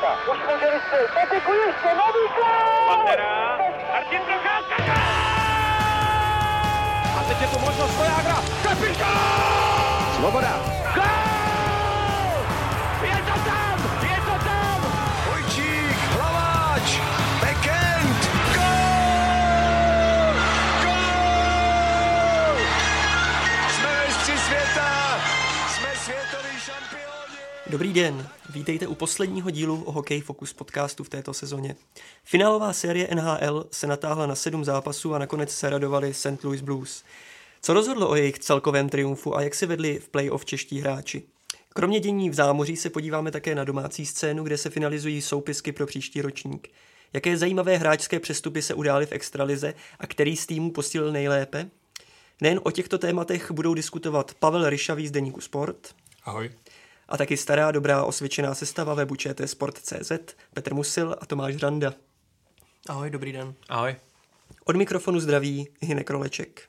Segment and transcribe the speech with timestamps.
[0.00, 0.32] Procházka.
[0.32, 1.10] Už může vystřelit.
[1.14, 2.86] Patiku ještě, nový gol!
[2.88, 3.58] Pantera,
[3.92, 4.94] Martin Procházka,
[7.18, 8.36] A teď je tu možnost Vojágra.
[8.62, 10.14] Kapitán!
[10.16, 10.85] Svoboda.
[27.76, 31.76] Dobrý den, vítejte u posledního dílu o Hokej Focus podcastu v této sezóně.
[32.24, 36.44] Finálová série NHL se natáhla na sedm zápasů a nakonec se radovali St.
[36.44, 37.04] Louis Blues.
[37.62, 41.22] Co rozhodlo o jejich celkovém triumfu a jak se vedli v playoff čeští hráči?
[41.68, 45.86] Kromě dění v zámoří se podíváme také na domácí scénu, kde se finalizují soupisky pro
[45.86, 46.68] příští ročník.
[47.12, 51.70] Jaké zajímavé hráčské přestupy se udály v extralize a který z týmů posílil nejlépe?
[52.40, 55.94] Nejen o těchto tématech budou diskutovat Pavel Ryšavý z Deníku Sport,
[56.26, 56.50] Ahoj.
[57.08, 60.12] A taky stará dobrá osvědčená sestava webu ČT Sport.cz,
[60.54, 61.94] Petr Musil a Tomáš Randa.
[62.88, 63.54] Ahoj, dobrý den.
[63.68, 63.96] Ahoj.
[64.64, 66.62] Od mikrofonu zdraví Hinek Roleček.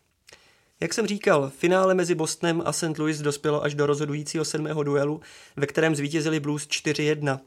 [0.80, 2.98] Jak jsem říkal, finále mezi Bostonem a St.
[2.98, 5.22] Louis dospělo až do rozhodujícího sedmého duelu,
[5.56, 7.40] ve kterém zvítězili Blues 4-1.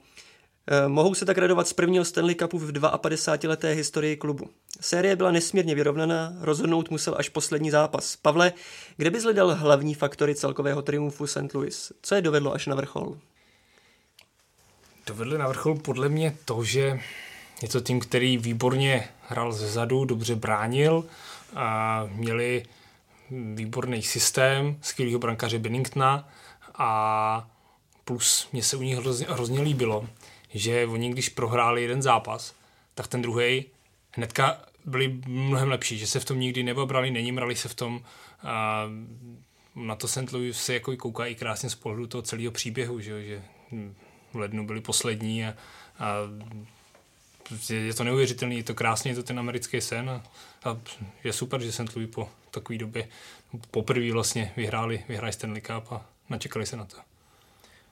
[0.67, 4.51] Eh, Mohou se tak radovat z prvního Stanley Cupu v 52-leté historii klubu.
[4.81, 8.17] Série byla nesmírně vyrovnaná, rozhodnout musel až poslední zápas.
[8.17, 8.53] Pavle,
[8.97, 11.55] kde bys hledal hlavní faktory celkového triumfu St.
[11.55, 11.93] Louis?
[12.03, 13.17] Co je dovedlo až na vrchol?
[15.07, 17.01] Dovedli na vrchol podle mě to, že
[17.63, 21.05] je to tým, který výborně hrál ze zadu, dobře bránil
[21.57, 22.65] a měli
[23.31, 26.29] výborný systém, skvělého brankáře Benningtona
[26.75, 27.51] a
[28.05, 30.07] plus mě se u nich hrozně, hrozně líbilo,
[30.55, 32.55] že oni když prohráli jeden zápas,
[32.95, 33.65] tak ten druhý
[34.13, 38.03] hnedka byli mnohem lepší, že se v tom nikdy nebabrali, nenimrali se v tom
[38.43, 38.85] a
[39.75, 40.33] na to St.
[40.33, 43.43] Louis se jako kouká i krásně z pohledu toho celého příběhu, že, že
[44.33, 45.55] v lednu byli poslední a,
[45.99, 46.15] a
[47.71, 50.23] je, to neuvěřitelný, je to krásně, je to ten americký sen a,
[50.65, 50.81] a
[51.25, 51.97] je super, že St.
[51.97, 53.09] Louis po takové době
[53.71, 56.97] poprvé vlastně vyhráli, vyhráli Stanley Cup a načekali se na to.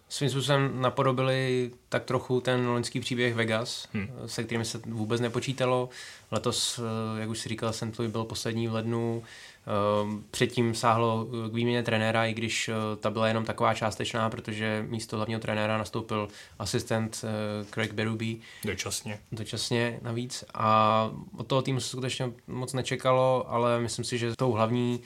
[0.08, 4.08] Svým způsobem napodobili tak trochu ten loňský příběh Vegas, hmm.
[4.26, 5.88] se kterým se vůbec nepočítalo.
[6.30, 7.98] Letos, eh, jak už si říkal, St.
[7.98, 9.22] Louis byl poslední v lednu.
[9.22, 14.86] Eh, Předtím sáhlo k výměně trenéra, i když eh, ta byla jenom taková částečná, protože
[14.88, 17.24] místo hlavního trenéra nastoupil asistent
[17.70, 18.34] Craig Berube.
[18.64, 19.18] Dočasně.
[19.32, 20.44] Dočasně navíc.
[20.54, 25.00] A od toho týmu se skutečně moc nečekalo, ale myslím si, že tou hlavní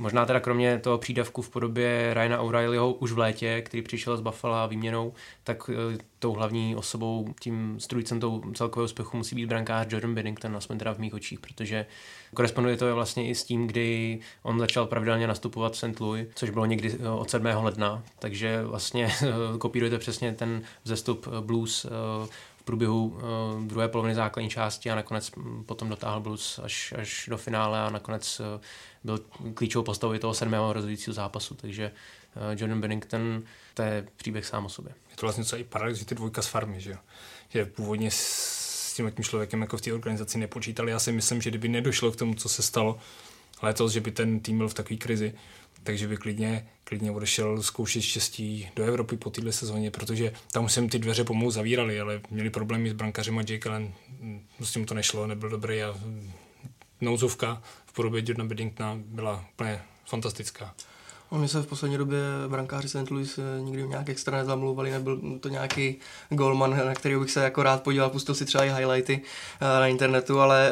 [0.00, 4.20] Možná teda kromě toho přídavku v podobě Ryana O'Reillyho už v létě, který přišel z
[4.20, 5.12] Buffalo výměnou,
[5.44, 10.56] tak e, tou hlavní osobou, tím strujcem tou celkového úspěchu musí být brankář Jordan Binnington,
[10.56, 11.86] aspoň teda v mých očích, protože
[12.34, 16.00] koresponduje to vlastně i s tím, kdy on začal pravidelně nastupovat v St.
[16.00, 17.46] Louis, což bylo někdy e, od 7.
[17.46, 21.86] ledna, takže vlastně e, kopírujete přesně ten vzestup blues
[22.60, 25.30] v průběhu uh, druhé poloviny základní části a nakonec
[25.66, 28.46] potom dotáhl Blues až, až do finále a nakonec uh,
[29.04, 29.20] byl
[29.54, 31.92] klíčovou postavou toho sedmého rozhodujícího zápasu, takže
[32.36, 33.42] uh, Jordan Bennington,
[33.74, 34.94] to je příběh sám o sobě.
[35.10, 36.96] Je to vlastně celý paradox, že ty dvojka z farmy, že?
[37.48, 40.90] Že původně s tím tím člověkem jako v té organizaci nepočítali.
[40.90, 42.98] Já si myslím, že kdyby nedošlo k tomu, co se stalo
[43.62, 45.34] letos, že by ten tým byl v takové krizi,
[45.82, 50.88] takže by klidně, klidně odešel zkoušet štěstí do Evropy po této sezóně, protože tam jsem
[50.88, 53.92] ty dveře pomalu zavírali, ale měli problémy s brankařem a Jake Allen,
[54.60, 55.94] s tím to nešlo, nebyl dobrý a
[57.00, 60.74] nouzovka v podobě Jordana Beddingtona byla úplně fantastická.
[61.30, 62.18] Oni se v poslední době
[62.48, 63.10] brankáři St.
[63.10, 65.96] Louis eh, nikdy nějak extra nezamlouvali, nebyl to nějaký
[66.30, 69.86] golman, na který bych se jako rád podíval, pustil si třeba i highlighty uh, na
[69.86, 70.70] internetu, ale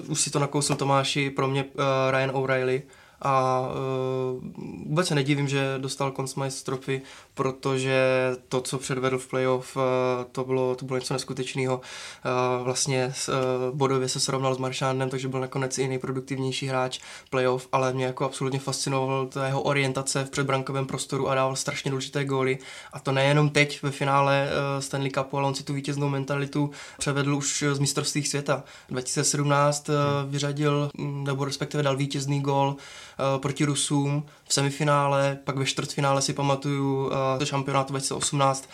[0.00, 1.80] uh, už si to nakousl Tomáši, pro mě uh,
[2.10, 2.82] Ryan O'Reilly,
[3.22, 4.44] a uh,
[4.86, 7.02] vůbec se nedivím, že dostal Consmice Trophy,
[7.34, 8.00] protože
[8.48, 9.82] to, co předvedl v playoff, uh,
[10.32, 11.80] to, bylo, to bylo něco neskutečného.
[11.80, 17.00] Uh, vlastně uh, bodově se srovnal s Maršánem, takže byl nakonec i nejproduktivnější hráč
[17.30, 21.90] playoff, ale mě jako absolutně fascinoval ta jeho orientace v předbrankovém prostoru a dával strašně
[21.90, 22.58] důležité góly.
[22.92, 26.70] A to nejenom teď ve finále uh, Stanley Cupu, ale on si tu vítěznou mentalitu
[26.98, 28.64] převedl už z mistrovství světa.
[28.88, 29.94] 2017 uh,
[30.30, 32.76] vyřadil, nebo respektive dal vítězný gól
[33.38, 38.68] proti Rusům v semifinále, pak ve čtvrtfinále si pamatuju uh, šampionátu 2018,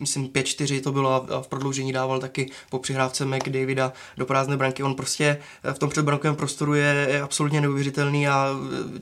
[0.00, 4.82] myslím 5-4 to bylo a v prodloužení dával taky po přihrávce McDavida do prázdné branky.
[4.82, 5.38] On prostě
[5.72, 8.48] v tom předbrankovém prostoru je, absolutně neuvěřitelný a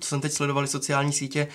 [0.01, 1.49] co jsem teď sledovali sociální sítě,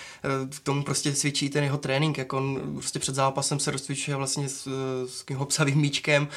[0.49, 4.49] k tomu prostě svědčí ten jeho trénink, jak on prostě před zápasem se rozcvičuje vlastně
[4.49, 4.67] s,
[5.07, 6.27] s tím hopsavým míčkem,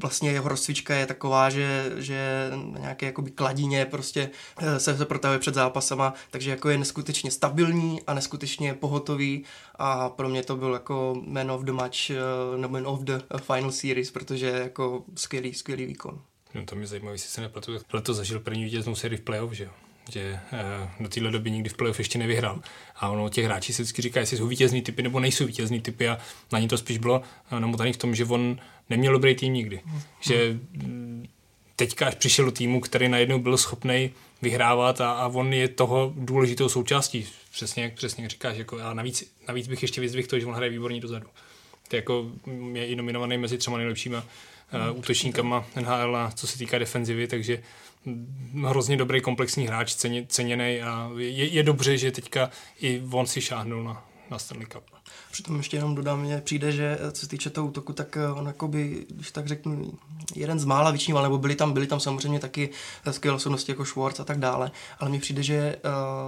[0.00, 5.04] vlastně jeho rozcvička je taková, že, že na nějaké jakoby kladině prostě eh, se, se
[5.04, 9.44] protahuje před zápasama, takže jako je neskutečně stabilní a neskutečně pohotový
[9.76, 12.16] a pro mě to byl jako man of the match, eh,
[12.56, 16.20] nebo man of the final series, protože jako skvělý, skvělý výkon.
[16.54, 19.64] No to mě zajímavé, jestli se nepletu, letos zažil první vítěznou sérii v playoff, že
[19.64, 19.70] jo?
[20.12, 20.40] že
[21.00, 22.60] do téhle doby nikdy v playoff ještě nevyhrál.
[22.96, 26.08] A ono těch hráčí se vždycky říká, jestli jsou vítězný typy nebo nejsou vítězný typy
[26.08, 26.18] a
[26.52, 27.22] na ní to spíš bylo
[27.58, 28.58] namotaný v tom, že on
[28.90, 29.80] neměl dobrý tým nikdy.
[30.20, 31.28] Že mm,
[31.76, 34.10] teďka až přišel do týmu, který najednou byl schopný
[34.42, 37.26] vyhrávat a, a on je toho důležitou součástí.
[37.50, 38.56] Přesně jak, přesně říkáš.
[38.56, 41.26] Jako, a navíc, navíc bych ještě vyzvihl to, že on hraje výborně dozadu.
[41.88, 42.30] To je, jako,
[42.72, 44.24] je i nominovaný mezi třema nejlepšíma
[44.90, 47.62] uh, útočníkama NHL a co se týká defenzivy, takže
[48.66, 52.50] hrozně dobrý komplexní hráč, ceně, ceněný a je, je dobře, že teďka
[52.80, 54.97] i on si šáhnul na, na Stanley Cup.
[55.30, 58.46] Přitom ještě jenom dodám, mně přijde, že co se týče toho útoku, tak eh, on
[58.46, 59.92] jakoby, když tak řeknu,
[60.34, 62.70] jeden z mála vyčníval, nebo byli tam, byli tam samozřejmě taky
[63.10, 64.70] skvělé osobnosti jako Schwartz a tak dále,
[65.00, 65.76] ale mně přijde, že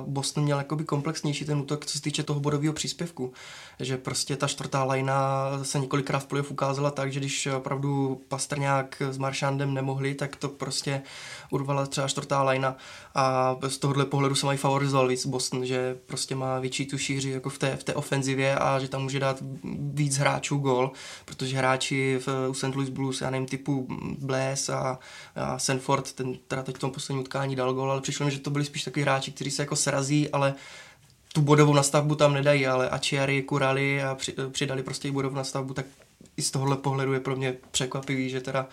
[0.06, 3.32] Boston měl jakoby komplexnější ten útok, co se týče toho bodového příspěvku,
[3.81, 9.03] že prostě ta čtvrtá lajna se několikrát v playoff ukázala tak, že když opravdu Pastrňák
[9.11, 11.03] s Maršandem nemohli, tak to prostě
[11.50, 12.77] urvala třeba čtvrtá lajna.
[13.15, 17.31] A z tohohle pohledu se mají favorizoval víc Boston, že prostě má větší tu šíři
[17.31, 19.43] jako v té, v té ofenzivě a že tam může dát
[19.93, 20.93] víc hráčů gol,
[21.25, 22.75] protože hráči v, u St.
[22.75, 23.87] Louis Blues, já nevím, typu
[24.19, 24.99] Blaise a,
[25.37, 28.38] a Sanford, ten teda teď v tom posledním utkání dal gol, ale přišlo mi, že
[28.38, 30.55] to byli spíš takový hráči, kteří se jako srazí, ale
[31.32, 35.75] tu bodovou nastavbu tam nedají, ale Ačiary, Kurali a při, přidali prostě i bodovou nastavbu,
[35.75, 35.87] tak
[36.37, 38.67] i z tohohle pohledu je pro mě překvapivý, že teda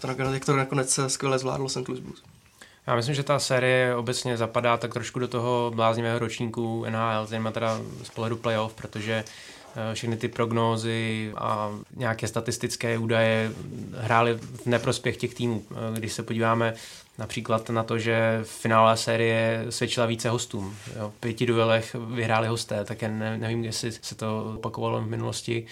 [0.00, 1.88] to nakonec, jak to nakonec skvěle zvládlo St.
[1.88, 2.22] Louis Blues.
[2.86, 7.52] Já myslím, že ta série obecně zapadá tak trošku do toho bláznivého ročníku NHL, zejména
[7.52, 9.24] teda z pohledu playoff, protože
[9.76, 13.52] eh, všechny ty prognózy a nějaké statistické údaje
[13.96, 15.64] hrály v neprospěch těch týmů.
[15.70, 16.74] Eh, když se podíváme
[17.18, 20.76] například na to, že v finále série svědčila více hostům.
[20.98, 25.66] Jo, v pěti duelech vyhráli hosté, tak ne, nevím, jestli se to opakovalo v minulosti.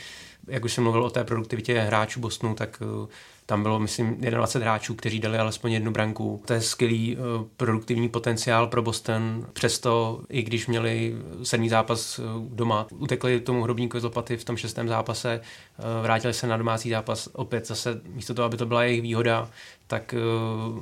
[0.47, 3.09] Jak už jsem mluvil o té produktivitě hráčů Bostonu, tak eh,
[3.47, 6.43] tam bylo, myslím, 21 hráčů, kteří dali alespoň jednu branku.
[6.45, 7.23] To je skvělý uh,
[7.57, 9.47] produktivní potenciál pro Boston.
[9.53, 14.57] Přesto, i když měli sedmý zápas uh, doma, utekli tomu hrobníku z lopaty v tom
[14.57, 18.85] šestém zápase, uh, vrátili se na domácí zápas opět zase místo toho, aby to byla
[18.85, 19.49] jejich výhoda,
[19.93, 20.15] tak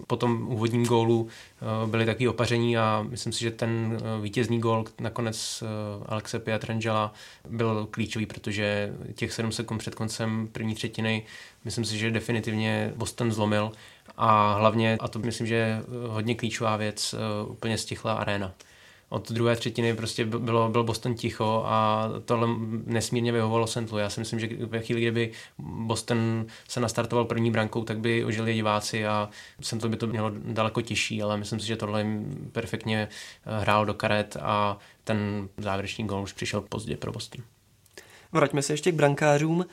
[0.07, 1.29] po tom úvodním gólu
[1.87, 5.65] byli taky opaření a myslím si, že ten vítězný gól nakonec
[6.07, 7.13] Alexe Pietrangela
[7.49, 11.27] byl klíčový, protože těch 7 sekund před koncem první třetiny
[11.65, 13.73] myslím si, že definitivně Boston zlomil.
[14.17, 17.15] A hlavně, a to myslím, že je hodně klíčová věc,
[17.49, 18.53] úplně stichla arena
[19.11, 22.49] od druhé třetiny prostě bylo, byl Boston ticho a tohle
[22.87, 23.99] nesmírně vyhovovalo Sentlu.
[23.99, 28.55] Já si myslím, že ve chvíli, kdyby Boston se nastartoval první brankou, tak by ožili
[28.55, 29.31] diváci a
[29.61, 33.87] Sentlu by to mělo daleko těžší, ale myslím si, že tohle jim perfektně eh, hrál
[33.87, 37.45] do karet a ten závěrečný gol už přišel pozdě pro Boston.
[38.33, 39.67] Vraťme se ještě k brankářům.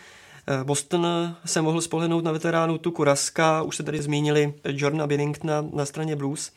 [0.48, 1.08] Eh, Boston
[1.46, 6.16] se mohl spolehnout na veteránu Tuku Raska, už se tady zmínili Jordana Binningtona na straně
[6.16, 6.52] Blues.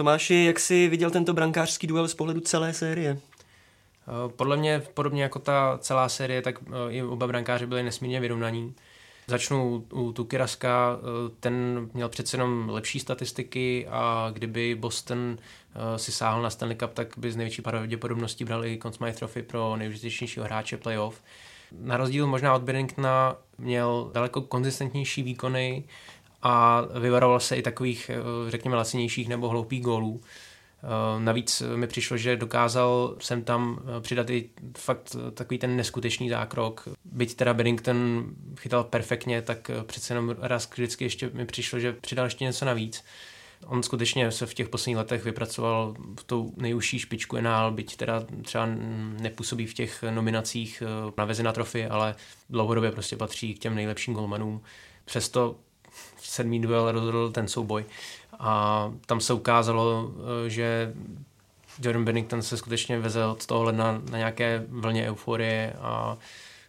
[0.00, 3.10] Tomáši, jak jsi viděl tento brankářský duel z pohledu celé série?
[3.16, 8.20] Eh, podle mě, podobně jako ta celá série, tak eh, i oba brankáři byli nesmírně
[8.20, 8.74] vyrovnaní.
[9.26, 15.38] Začnu u Tukiraska, eh, ten měl přece jenom lepší statistiky a kdyby Boston
[15.96, 19.76] si sáhl na Stanley Cup, tak by z největší pravděpodobností brali Conn Smythe Trophy pro
[19.76, 21.22] nejužitečnějšího hráče playoff.
[21.78, 25.84] Na rozdíl možná od Binningtona měl daleko konzistentnější výkony,
[26.42, 30.20] a vyvaroval se i takových, eh, řekněme, lacinějších nebo hloupých gólů.
[30.82, 36.28] Eh, navíc mi přišlo, že dokázal jsem tam eh, přidat i fakt takový ten neskutečný
[36.28, 36.88] zákrok.
[37.04, 38.24] Byť teda Beddington
[38.60, 43.04] chytal perfektně, tak přece jenom raz vždycky ještě mi přišlo, že přidal ještě něco navíc.
[43.66, 48.24] On skutečně se v těch posledních letech vypracoval v tou nejužší špičku NL, byť teda
[48.42, 48.68] třeba
[49.20, 50.82] nepůsobí v těch nominacích
[51.18, 52.14] na Vezina trofy, ale
[52.50, 54.62] dlouhodobě prostě patří k těm nejlepším golmanům.
[55.04, 55.56] Přesto
[56.22, 57.84] sedmý duel rozhodl ten souboj.
[58.38, 60.10] A tam se ukázalo,
[60.46, 60.94] eh, že
[61.82, 66.16] Jordan Bennington se skutečně vezl od toho ledna na nějaké vlně euforie a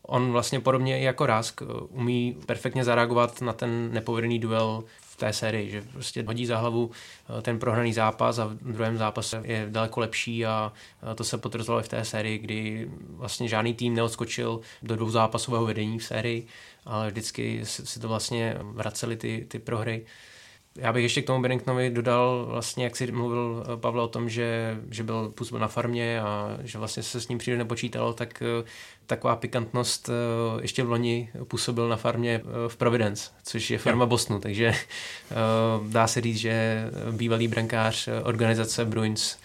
[0.04, 5.34] on vlastně podobně jako Rask eh, umí perfektně zareagovat na ten nepovedený duel v té
[5.34, 9.68] sérii, že prostě hodí za hlavu eh, ten prohraný zápas a v druhém zápase je
[9.70, 10.74] daleko lepší a
[11.16, 15.66] to se potvrzovalo i v té sérii, kdy vlastně žádný tým neodskočil do dvou zápasového
[15.66, 16.48] vedení v sérii
[16.86, 20.06] ale vždycky si to vlastně vraceli ty, ty prohry.
[20.76, 24.30] Já bych ještě k tomu Benningtonovi dodal, vlastně, jak si mluvil eh, Pavel o tom,
[24.30, 28.42] že, že byl působil na farmě a že vlastně se s ním příliš nepočítalo, tak
[28.42, 28.64] eh,
[29.06, 34.40] taková pikantnost eh, ještě v loni působil na farmě v Providence, což je farma Bostonu,
[34.40, 34.74] takže
[35.90, 39.38] dá se říct, že bývalý brankář organizace Bruins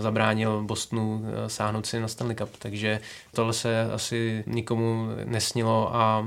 [0.00, 3.00] zabránil Bostonu sáhnout si na Stanley Cup, takže
[3.34, 6.26] tohle se asi nikomu nesnilo a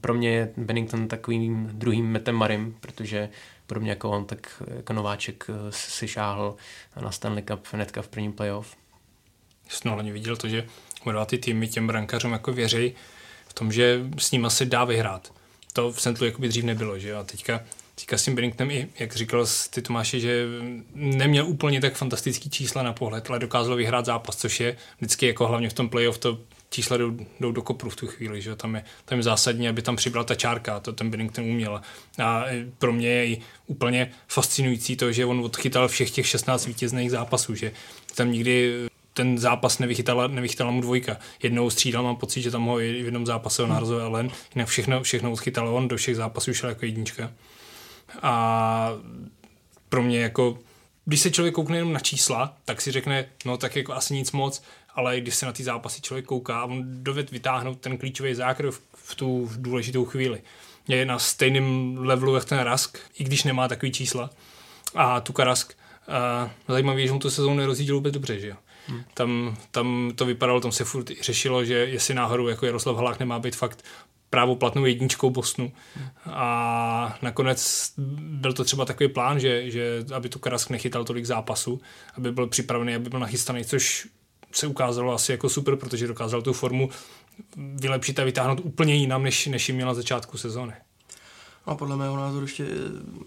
[0.00, 3.28] pro mě je Bennington takovým druhým Metem Marim, protože
[3.66, 6.56] podobně jako on, tak jako nováček eh, si šáhl
[7.00, 8.76] na Stanley Cup hnedka v prvním playoff.
[9.68, 10.66] Jsem hlavně viděl to, že
[11.02, 12.94] oba ty týmy těm brankářům jako věří
[13.48, 15.32] v tom, že s ním asi dá vyhrát.
[15.72, 17.18] To v Sentlu jakoby dřív nebylo, že jo?
[17.18, 17.60] A teďka,
[17.94, 20.46] teďka s tím Benningtonem i, jak říkal ty Tomáši, že
[20.94, 25.46] neměl úplně tak fantastický čísla na pohled, ale dokázal vyhrát zápas, což je vždycky jako
[25.46, 26.38] hlavně v tom playoff to
[26.70, 29.82] čísla jdou, jdou do kopru v tu chvíli, že tam je, tam je zásadní, aby
[29.82, 31.80] tam přibyla ta čárka, to ten Bennington uměl.
[32.18, 32.44] A
[32.78, 37.54] pro mě je i úplně fascinující to, že on odchytal všech těch 16 vítězných zápasů,
[37.54, 37.72] že
[38.14, 38.72] tam nikdy
[39.12, 41.16] ten zápas nevychytala, nevychytala mu dvojka.
[41.42, 45.02] Jednou střídal, mám pocit, že tam ho v jednom zápase ho nahrazoval Ellen, jinak všechno,
[45.02, 47.30] všechno odchytal on, do všech zápasů šel jako jednička.
[48.22, 48.90] A
[49.88, 50.58] pro mě jako
[51.04, 54.32] když se člověk koukne jenom na čísla, tak si řekne, no tak jako asi nic
[54.32, 54.62] moc,
[54.94, 59.14] ale když se na ty zápasy člověk kouká, on doved vytáhnout ten klíčový zákrok v
[59.14, 60.42] tu důležitou chvíli.
[60.88, 64.30] Je na stejném levelu jak ten Rask, i když nemá takový čísla.
[64.94, 65.72] A tu Rask,
[66.08, 68.56] uh, zajímavé že mu tu sezónu nerozjížděl vůbec dobře, že jo.
[68.86, 69.04] Hmm.
[69.14, 73.38] Tam, tam to vypadalo, tam se furt řešilo, že jestli náhodou jako Jaroslav Halák nemá
[73.38, 73.84] být fakt
[74.34, 75.72] právoplatnou jedničkou Bosnu.
[76.26, 81.80] A nakonec byl to třeba takový plán, že, že aby tu Karask nechytal tolik zápasů,
[82.14, 84.08] aby byl připravený, aby byl nachystaný, což
[84.52, 86.88] se ukázalo asi jako super, protože dokázal tu formu
[87.56, 90.72] vylepšit a vytáhnout úplně jinam, než, než jim měla na začátku sezóny.
[91.66, 92.66] A podle mého názoru ještě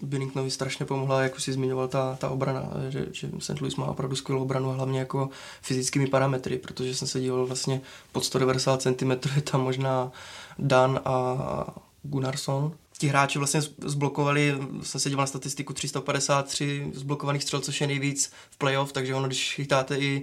[0.02, 3.60] Binningtonovi strašně pomohla, jak už si zmiňoval, ta, ta obrana, že, že St.
[3.60, 5.30] Louis má opravdu skvělou obranu, hlavně jako
[5.62, 7.80] fyzickými parametry, protože jsem se díval vlastně
[8.12, 10.12] pod 190 cm, je tam možná
[10.58, 11.66] Dan a
[12.02, 12.72] Gunnarsson.
[12.98, 18.32] Ti hráči vlastně zblokovali, jsem se díval na statistiku 353 zblokovaných střel, což je nejvíc
[18.50, 20.22] v playoff, takže ono, když chytáte i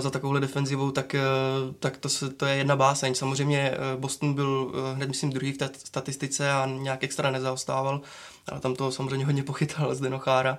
[0.00, 3.14] za takovouhle defenzivou, tak, uh, tak to, se, to je jedna báseň.
[3.14, 8.00] Samozřejmě uh, Boston byl hned, myslím, druhý v té statistice a nějak extra nezaostával,
[8.48, 10.58] ale tam to samozřejmě hodně pochytal z Denochára.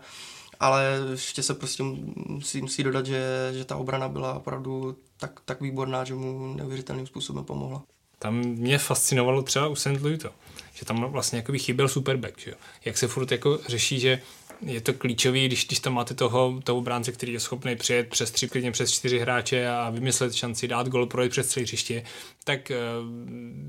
[0.59, 1.83] Ale ještě se prostě
[2.15, 7.07] musí, musí dodat, že, že ta obrana byla opravdu tak, tak výborná, že mu neuvěřitelným
[7.07, 7.83] způsobem pomohla.
[8.19, 10.01] Tam mě fascinovalo třeba u St.
[10.01, 10.29] Louis to,
[10.73, 12.57] že tam vlastně jako chyběl superback, že jo?
[12.85, 14.21] Jak se furt jako řeší, že
[14.61, 18.31] je to klíčový, když, když tam máte toho, toho obránce, který je schopný přijet přes
[18.31, 22.03] tři, klidně přes čtyři hráče a vymyslet šanci, dát gol, projet přes celé hřiště,
[22.43, 22.77] tak uh,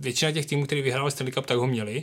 [0.01, 2.03] většina těch týmů, který vyhráli Stanley Cup, tak ho měli,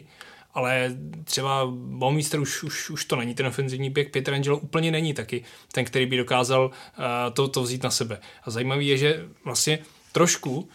[0.54, 5.14] ale třeba Baumeister už, už, už to není ten ofenzivní běh, Petr Angelo úplně není
[5.14, 7.04] taky ten, který by dokázal uh,
[7.34, 8.20] to, to vzít na sebe.
[8.44, 9.80] A zajímavý je, že vlastně
[10.12, 10.70] trošku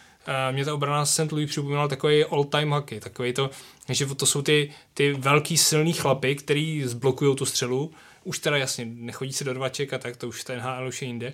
[0.51, 1.31] mě ta obrana St.
[1.31, 3.49] Louis připomínala takový all-time hockey, takový to,
[3.89, 7.91] že to jsou ty, ty velký silný chlapy, který zblokují tu střelu,
[8.23, 11.07] už teda jasně, nechodí se do dvaček a tak, to už ten NHL už je
[11.07, 11.33] jinde,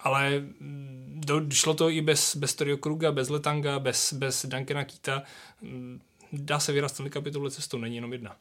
[0.00, 0.42] ale
[1.06, 5.22] do, šlo to i bez, bez Torio Kruga, bez Letanga, bez, bez Duncana Kita,
[6.32, 8.36] dá se vyrast Stanley Cup touhle cestou, není jenom jedna.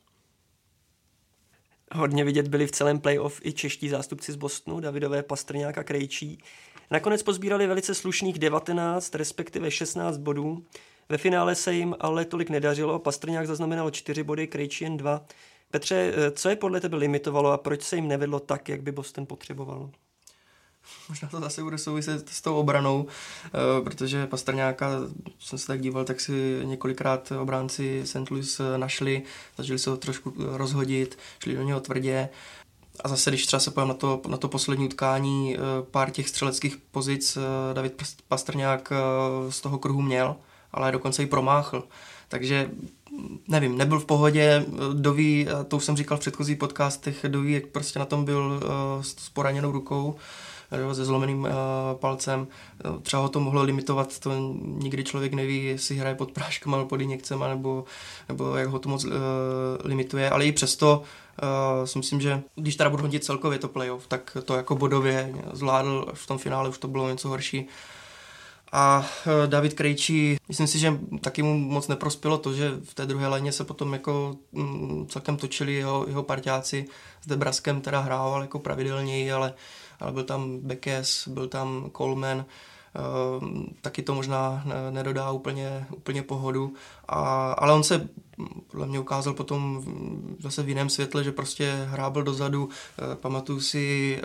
[1.96, 6.40] Hodně vidět byli v celém playoff i čeští zástupci z Bostonu, Davidové Pastrňák a Krejčí.
[6.94, 10.66] Nakonec pozbírali velice slušných 19, respektive 16 bodů.
[11.10, 15.26] Ve finále se jim ale tolik nedařilo, Pastrňák zaznamenal 4 body, Krejčí jen 2.
[15.72, 19.26] Petře, co je podle tebe limitovalo a proč se jim nevedlo tak, jak by Boston
[19.26, 19.90] potřeboval?
[21.10, 23.08] Možná to zase bude souviset s tou obranou,
[23.46, 23.50] eh,
[23.84, 24.90] protože Pastrňáka,
[25.40, 28.32] jsem se tak díval, tak si několikrát obránci St.
[28.32, 29.24] Louis našli,
[29.58, 32.30] začali se ho trošku rozhodit, šli do něho tvrdě
[33.00, 35.60] a zase, když třeba se pojím na to, na to poslední utkání, eh,
[35.92, 40.36] pár těch střeleckých pozic eh, David Pastrňák eh, z toho kruhu měl,
[40.72, 41.84] ale dokonce i promáchl.
[42.28, 42.72] Takže
[43.48, 48.00] nevím, nebyl v pohodě, doví, to už jsem říkal v předchozích podcastech, doví, jak prostě
[48.00, 48.62] na tom byl
[49.02, 50.16] s poraněnou rukou,
[50.94, 51.48] se zlomeným
[51.94, 52.48] palcem.
[53.02, 54.32] Třeba ho to mohlo limitovat, to
[54.64, 57.86] nikdy člověk neví, jestli hraje pod práškama nebo pod injekcema, nebo,
[58.30, 59.06] nebo jak ho to moc
[59.84, 61.04] limituje, ale i přesto
[61.42, 65.34] Uh, si myslím, že když teda budu hodit celkově to playoff, tak to jako bodově
[65.54, 67.68] zvládl, v tom finále už to bylo něco horší.
[68.72, 73.06] A uh, David Krejčí, myslím si, že taky mu moc neprospělo to, že v té
[73.06, 76.86] druhé léně se potom jako mm, celkem točili jeho, jeho partiáci.
[77.22, 79.54] S Debraskem teda hrával jako pravidelněji, ale,
[80.00, 82.46] ale byl tam Bekes, byl tam Coleman,
[83.82, 86.74] taky to možná nedodá úplně, úplně pohodu,
[87.08, 88.10] a, ale on se
[88.68, 89.84] podle mě ukázal potom
[90.40, 92.70] zase v jiném světle, že prostě hrábl dozadu,
[93.16, 94.22] pamatuju si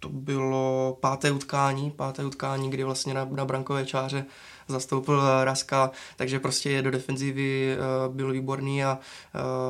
[0.00, 4.24] to bylo páté utkání, páté utkání, kdy vlastně na, na brankové čáře
[4.68, 8.98] zastoupil Raska, takže prostě do defenzivy uh, byl výborný a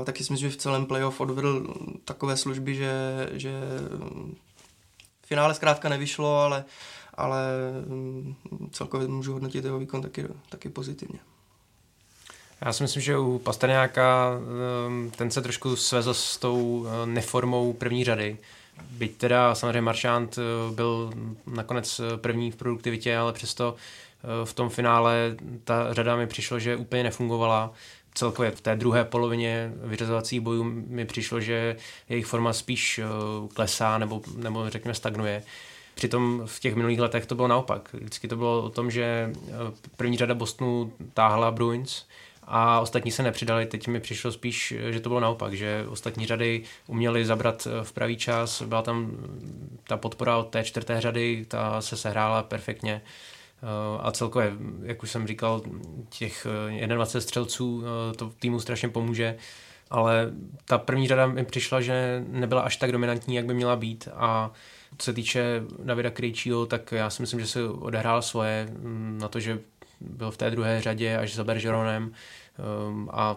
[0.04, 1.74] taky si myslím, že v celém playoff odvedl
[2.04, 2.92] takové služby, že,
[3.32, 3.52] že
[5.32, 6.64] finále zkrátka nevyšlo, ale,
[7.14, 7.42] ale
[7.86, 8.36] um,
[8.70, 11.18] celkově můžu hodnotit jeho výkon taky, taky pozitivně.
[12.60, 14.30] Já si myslím, že u Pasterňáka
[15.16, 18.38] ten se trošku svezl s tou neformou první řady.
[18.90, 20.38] Byť teda samozřejmě Maršant
[20.74, 21.12] byl
[21.46, 23.76] nakonec první v produktivitě, ale přesto
[24.24, 27.72] Eh, v tom finále ta řada mi přišlo, že úplně nefungovala.
[28.14, 31.76] Celkově v té druhé polovině vyřazovacích bojů mi přišlo, že
[32.08, 33.04] jejich forma spíš eh,
[33.54, 35.42] klesá nebo, nebo řekněme stagnuje.
[35.94, 37.88] Přitom v těch minulých letech to bylo naopak.
[37.92, 39.52] Vždycky to bylo o tom, že eh,
[39.96, 42.04] první řada Bostonu táhla Bruins
[42.42, 43.66] a ostatní se nepřidali.
[43.66, 48.16] Teď mi přišlo spíš, že to bylo naopak, že ostatní řady uměli zabrat v pravý
[48.16, 49.10] čas, byla tam
[49.84, 53.02] ta podpora od té čtvrté řady, ta se sehrála perfektně.
[54.00, 54.52] A celkově,
[54.82, 55.62] jak už jsem říkal,
[56.08, 56.46] těch
[56.86, 59.36] 21 eh, střelců eh, to týmu strašně pomůže,
[59.90, 60.30] ale
[60.64, 64.08] ta první řada mi přišla, že nebyla až tak dominantní, jak by měla být.
[64.14, 64.50] A
[64.98, 69.28] co se týče Davida Krejčího, tak já si myslím, že se odehrál svoje mm, na
[69.28, 69.58] to, že
[70.00, 72.12] byl v té druhé řadě až za Bergeronem.
[72.58, 73.36] Ehm, a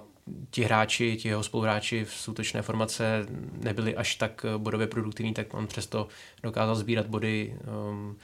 [0.52, 5.68] ti hráči, ti jeho spoluhráči v soutočné formace nebyli až tak bodově produktivní, tak on
[5.68, 6.08] přesto
[6.44, 7.58] dokázal sbírat body.
[7.90, 8.18] Um,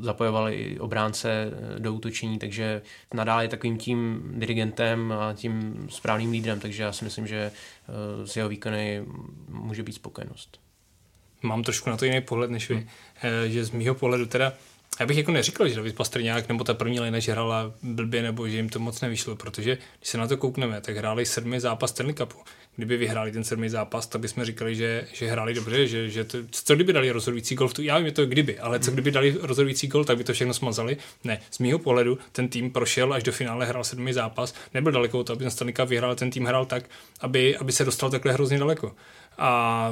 [0.00, 2.82] zapojovali obránce do útočení, takže
[3.14, 8.26] nadále je takovým tím dirigentem a tím správným lídrem, takže já si myslím, že eh,
[8.26, 9.04] z jeho výkony
[9.48, 10.60] může být spokojenost.
[11.42, 13.50] Mám trošku na to jiný pohled než vy, hmm.
[13.50, 14.52] že z mýho pohledu teda
[15.00, 18.48] já bych jako neříkal, že David Pastrňák nebo ta první lina, že hrála blbě nebo
[18.48, 21.90] že jim to moc nevyšlo, protože když se na to koukneme, tak hráli sedmý zápas
[21.90, 22.38] Stanley Cupu.
[22.76, 26.38] Kdyby vyhráli ten sedmý zápas, tak bychom říkali, že, že hráli dobře, že, že to,
[26.50, 29.36] co kdyby dali rozhodující gol tu, já vím, je to kdyby, ale co kdyby dali
[29.40, 30.96] rozhodující gol, tak by to všechno smazali.
[31.24, 35.24] Ne, z mýho pohledu ten tým prošel až do finále, hrál sedmý zápas, nebyl daleko
[35.24, 36.84] to, aby ten Stanley Cup vyhrál, ten tým hrál tak,
[37.20, 38.94] aby, aby se dostal takhle hrozně daleko.
[39.38, 39.90] A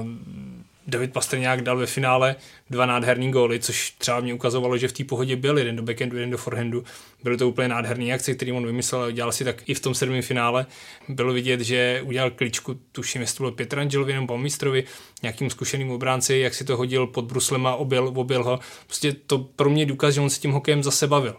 [0.87, 2.37] David Pastrňák dal ve finále
[2.71, 6.17] dva nádherný góly, což třeba mě ukazovalo, že v té pohodě byl jeden do backhandu,
[6.17, 6.85] jeden do forehandu.
[7.23, 9.95] Byly to úplně nádherný akce, který on vymyslel a udělal si tak i v tom
[9.95, 10.67] sedmém finále.
[11.09, 14.85] Bylo vidět, že udělal kličku, tuším, jestli to byl Pietrangelovi nebo Palmistrovi,
[15.23, 18.61] nějakým zkušeným obránci, jak si to hodil pod bruslem a objel, objel ho.
[18.87, 21.37] Prostě to pro mě důkaz, že on se tím hokejem zase bavil.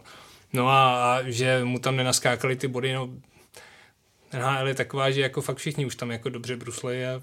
[0.54, 3.10] No a, a že mu tam nenaskákaly ty body, no
[4.34, 7.20] NHL je taková, že jako fakt všichni už tam jako dobře bruslejí a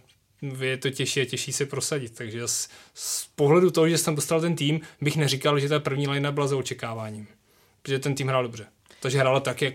[0.61, 2.14] je to těžší a těžší se prosadit.
[2.14, 6.09] Takže z, z pohledu toho, že jsem dostal ten tým, bych neříkal, že ta první
[6.09, 7.26] lina byla za očekáváním.
[7.83, 8.66] Protože ten tým hrál dobře.
[9.00, 9.74] Takže hrála tak, jak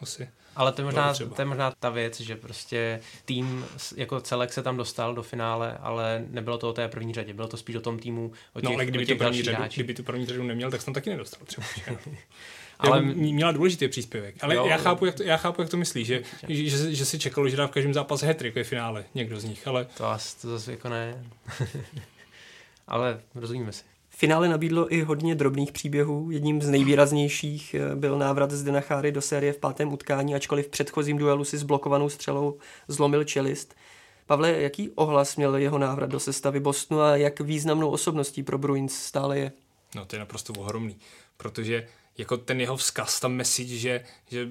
[0.00, 0.28] asi
[0.58, 3.66] ale to je, možná, to je možná ta věc, že prostě tým
[3.96, 7.48] jako celek se tam dostal do finále, ale nebylo to o té první řadě, bylo
[7.48, 9.64] to spíš o tom týmu, o těch, no, ale kdyby, o těch tu první řadu,
[9.74, 11.66] kdyby tu první řadu neměl, tak jsem taky nedostal třeba.
[12.78, 14.34] ale měla důležitý příspěvek.
[14.40, 17.04] Ale jo, já, chápu, jak to, já chápu, jak to myslíš, že, že, že, že,
[17.04, 19.86] si čekalo, že dá v každém zápase hetrik ve finále, někdo z nich, ale...
[19.96, 21.24] To, asi, to zase jako ne.
[22.88, 23.84] ale rozumíme si.
[24.18, 26.30] Finále nabídlo i hodně drobných příběhů.
[26.30, 30.70] Jedním z nejvýraznějších eh, byl návrat z Denacháry do série v pátém utkání, ačkoliv v
[30.70, 33.74] předchozím duelu si s blokovanou střelou zlomil čelist.
[34.26, 38.96] Pavle, jaký ohlas měl jeho návrat do sestavy Bostonu a jak významnou osobností pro Bruins
[38.96, 39.52] stále je?
[39.94, 40.96] No to je naprosto ohromný,
[41.36, 44.48] protože jako ten jeho vzkaz, tam message, že, že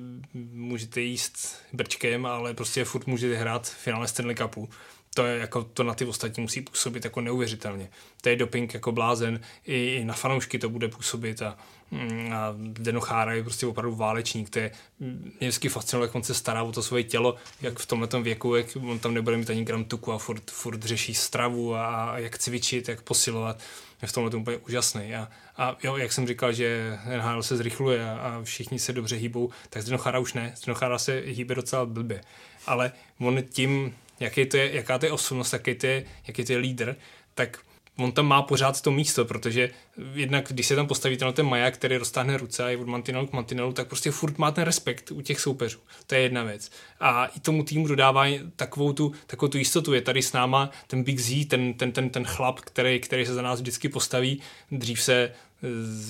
[0.52, 4.70] můžete jíst brčkem, ale prostě furt můžete hrát v finále Stanley Cupu,
[5.18, 7.90] to, je jako, to na ty ostatní musí působit jako neuvěřitelně.
[8.22, 11.58] To je doping jako blázen, i, i na fanoušky to bude působit a,
[11.92, 16.34] mm, a Denochára je prostě opravdu válečník, to je mě vždycky fascinovalo, jak on se
[16.34, 19.64] stará o to svoje tělo, jak v tomhle věku, jak on tam nebude mít ani
[19.64, 23.60] gram tuku a furt, furt řeší stravu a, a jak cvičit, jak posilovat
[24.02, 25.16] je v tomhle tom úplně úžasný.
[25.16, 29.16] A, a jo, jak jsem říkal, že NHL se zrychluje a, a všichni se dobře
[29.16, 30.54] hýbou, tak Zdenochara už ne.
[30.58, 32.22] Zdenochara se hýbe docela blbě.
[32.68, 36.52] Ale on tím, jaký to je, jaká to je osobnost, jaký to je, jaký to
[36.52, 36.96] je lídr,
[37.34, 37.60] tak
[37.98, 39.70] on tam má pořád to místo, protože
[40.14, 43.28] jednak, když se tam postaví ten, ten maják, který roztáhne ruce a je od mantinelu
[43.28, 45.80] k mantinelu, tak prostě furt má ten respekt u těch soupeřů.
[46.08, 46.72] To je jedna věc.
[47.00, 48.26] A i tomu týmu dodává
[48.56, 49.94] takovou tu, takovou tu jistotu.
[49.94, 53.34] Je tady s náma ten Big Z, ten, ten, ten, ten chlap, který, který se
[53.34, 54.42] za nás vždycky postaví.
[54.72, 55.32] Dřív se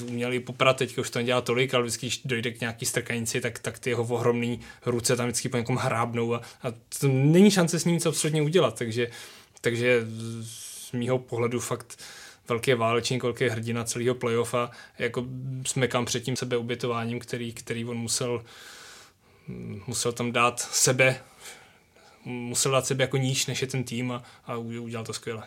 [0.06, 3.60] uměli poprat, teď už to nedělá tolik, ale vždycky, když dojde k nějaký strkanici, tak,
[3.60, 7.80] tak ty jeho ohromné ruce tam vždycky po někom hrábnou a, a to není šance
[7.80, 9.08] s ním nic absolutně udělat, takže,
[9.62, 10.06] takže
[10.42, 12.04] z mýho pohledu fakt
[12.50, 15.26] velký válečník, velký hrdina celého playoff a jako
[15.66, 18.44] jsme kam před tím sebeobětováním, který, který on musel,
[19.88, 21.22] musel tam dát sebe,
[22.26, 25.44] musel dát sebe jako níž, než je ten tým a, a udělal to skvěle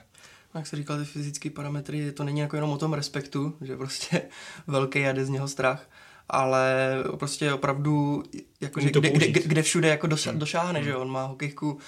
[0.55, 4.23] jak se říkal, ty fyzické parametry, to není jako jenom o tom respektu, že prostě
[4.67, 5.87] velký a jde z něho strach,
[6.29, 8.23] ale prostě opravdu,
[8.61, 10.39] jakože kde, kde, kde, všude jako dosa, hmm.
[10.39, 10.89] došáhne, hmm.
[10.89, 11.79] že on má hokejku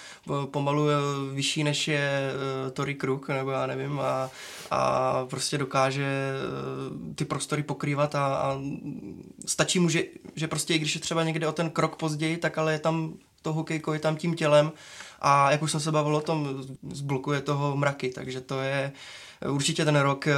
[0.45, 0.95] pomalu eh,
[1.35, 2.31] vyšší než je
[2.65, 4.31] uh, Tory Kruk, nebo já nevím, a,
[4.71, 6.33] a prostě dokáže
[7.01, 8.61] uh, ty prostory pokrývat a, a
[9.47, 12.59] stačí mu, že, že prostě i když je třeba někde o ten krok později, tak
[12.59, 14.73] ale je tam to hokejko, je tam tím tělem
[15.23, 16.49] a jak už jsem se bavil o tom,
[16.91, 18.93] zblokuje toho mraky, takže to je
[19.49, 20.35] určitě ten rok eh,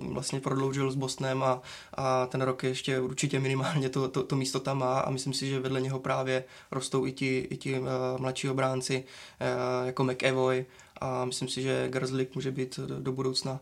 [0.00, 1.62] vlastně prodloužil s Bostonem a,
[1.94, 5.48] a ten rok ještě určitě minimálně to, to, to místo tam má a myslím si,
[5.48, 7.86] že vedle něho právě rostou i ti, i ti uh,
[8.18, 10.66] mladší obránci uh, jako McEvoy
[11.00, 13.60] a myslím si, že Gerslik může být do, do budoucna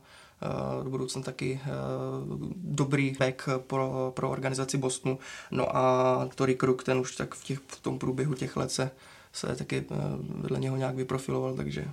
[0.83, 1.61] do budoucna taky
[2.55, 5.19] dobrý back pro, pro organizaci Bostonu.
[5.51, 8.91] No a Tory Kruk, ten už tak v, těch, v tom průběhu těch let se
[9.33, 11.85] se taky eh, vedle něho nějak vyprofiloval, takže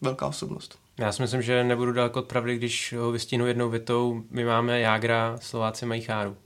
[0.00, 0.78] velká osobnost.
[0.98, 4.22] Já si myslím, že nebudu daleko od pravdy, když ho vystínu jednou větou.
[4.30, 6.36] My máme Jágra, Slováci mají cháru.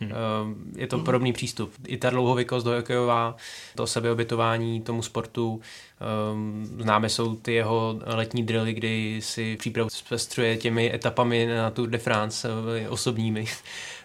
[0.00, 0.12] Hmm.
[0.12, 1.04] Eh, je to hmm.
[1.04, 1.72] podobný přístup.
[1.86, 3.36] I ta dlouhověkost hokejová,
[3.74, 5.60] to sebeobětování tomu sportu.
[5.60, 11.88] Eh, známe jsou ty jeho letní drily, kdy si přípravu zpestřuje těmi etapami na Tour
[11.88, 12.48] de France
[12.88, 13.46] osobními.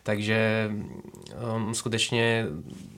[0.03, 0.69] Takže
[1.55, 2.45] um, skutečně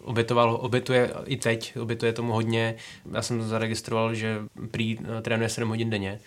[0.01, 2.75] obětoval, obětuje i teď, obětuje tomu hodně.
[3.11, 4.39] Já jsem zaregistroval, že
[4.71, 6.19] prý uh, trénuje 7 hodin denně,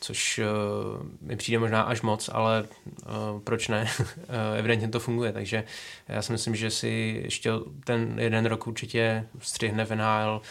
[0.00, 3.88] což uh, mi přijde možná až moc, ale uh, proč ne?
[4.58, 5.64] evidentně to funguje, takže
[6.08, 7.50] já si myslím, že si ještě
[7.84, 10.42] ten jeden rok určitě střihne v NHL,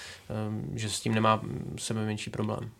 [0.47, 1.41] um, že s tím nemá
[1.77, 2.71] sebe menší problém.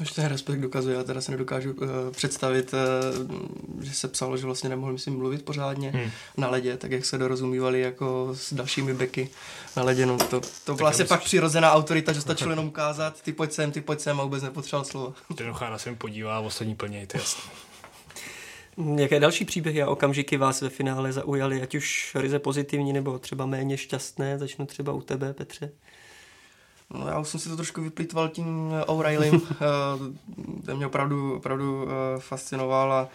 [0.00, 4.46] Až ten respekt dokazuje, já teda se nedokážu uh, představit, uh, že se psalo, že
[4.46, 6.10] vlastně nemohl, myslím, mluvit pořádně hmm.
[6.36, 9.28] na ledě, tak jak se dorozumívali jako s dalšími beky
[9.76, 10.06] na ledě.
[10.06, 13.72] No, to, to byla asi pak přirozená autorita, že stačilo jenom ukázat, ty pojď sem,
[13.72, 15.14] ty pojď sem a vůbec nepotřeboval slovo.
[15.34, 17.42] Ten ochrana se mi podívá a ostatní plně, to jasné.
[18.96, 23.46] Jaké další příběhy a okamžiky vás ve finále zaujaly, ať už ryze pozitivní nebo třeba
[23.46, 24.38] méně šťastné?
[24.38, 25.70] Začnu třeba u tebe, Petře.
[26.90, 29.42] No, já už jsem si to trošku vyplýtval tím eh, O'Reillym.
[29.50, 33.08] Eh, ten mě opravdu, opravdu eh, fascinoval a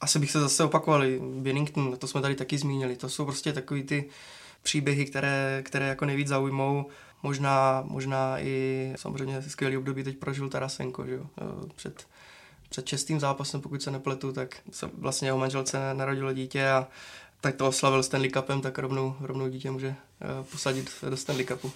[0.00, 1.02] asi bych se zase opakoval.
[1.20, 2.96] Bennington, to jsme tady taky zmínili.
[2.96, 4.08] To jsou prostě takový ty
[4.62, 6.86] příběhy, které, které jako nejvíc zaujmou.
[7.22, 11.26] Možná, možná i samozřejmě skvělý období teď prožil Tarasenko, že jo?
[11.76, 12.06] Před,
[12.68, 16.86] před čestým zápasem, pokud se nepletu, tak se vlastně jeho manželce narodilo dítě a
[17.40, 19.94] tak to oslavil Stanley Cupem, tak rovnou, rovnou dítě může
[20.50, 21.72] posadit do Stanley Cupu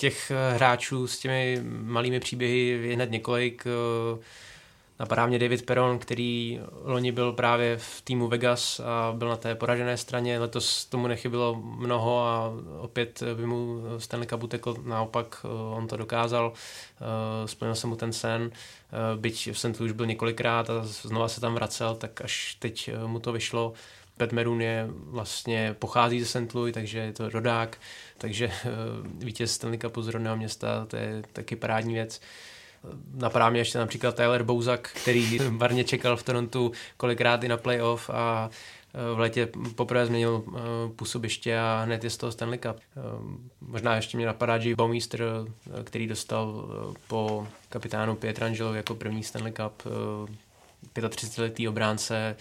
[0.00, 3.66] těch eh, hráčů s těmi malými příběhy je hned několik.
[3.66, 4.18] Eh,
[4.98, 9.54] napadá mě David Peron, který loni byl právě v týmu Vegas a byl na té
[9.54, 10.38] poražené straně.
[10.38, 14.76] Letos tomu nechybilo mnoho a opět by mu Stanley Cup utekl.
[14.84, 16.52] Naopak eh, on to dokázal,
[17.46, 18.50] splnil se mu ten sen.
[19.16, 19.80] Byť v St.
[19.80, 23.72] už byl několikrát a znova se tam vracel, tak až teď mu to vyšlo.
[24.20, 26.54] Pat Maroon je vlastně pochází ze St.
[26.54, 27.78] Louis, takže je to rodák,
[28.18, 32.20] takže uh, vítěz Stanley Cupu z rodného města, to je taky parádní věc.
[33.14, 38.10] Napadá mě ještě například Tyler Bouzak, který varně čekal v Torontu kolikrát i na playoff
[38.10, 38.50] a
[38.94, 40.54] eh, v létě poprvé změnil uh,
[40.96, 42.76] působiště a hned je z toho Stanley Cup.
[43.60, 44.74] Možná ještě mě napadá J.
[44.74, 45.22] Baumeister,
[45.84, 46.68] který dostal
[47.08, 50.28] po kapitánu Pietrangelo jako první Stanley Cup, uh,
[50.94, 52.36] 35-letý obránce,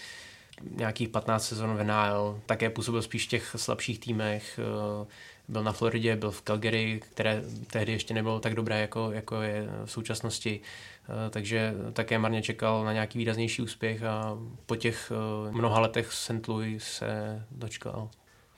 [0.76, 5.08] nějakých 15 sezon v NHL, také působil spíš v těch slabších týmech, eh,
[5.48, 9.68] byl na Floridě, byl v Calgary, které tehdy ještě nebylo tak dobré, jako, jako je
[9.86, 10.62] v současnosti,
[11.04, 16.14] eh, takže také marně čekal na nějaký výraznější úspěch a po těch eh, mnoha letech
[16.14, 16.48] St.
[16.48, 18.10] Louis se dočkal.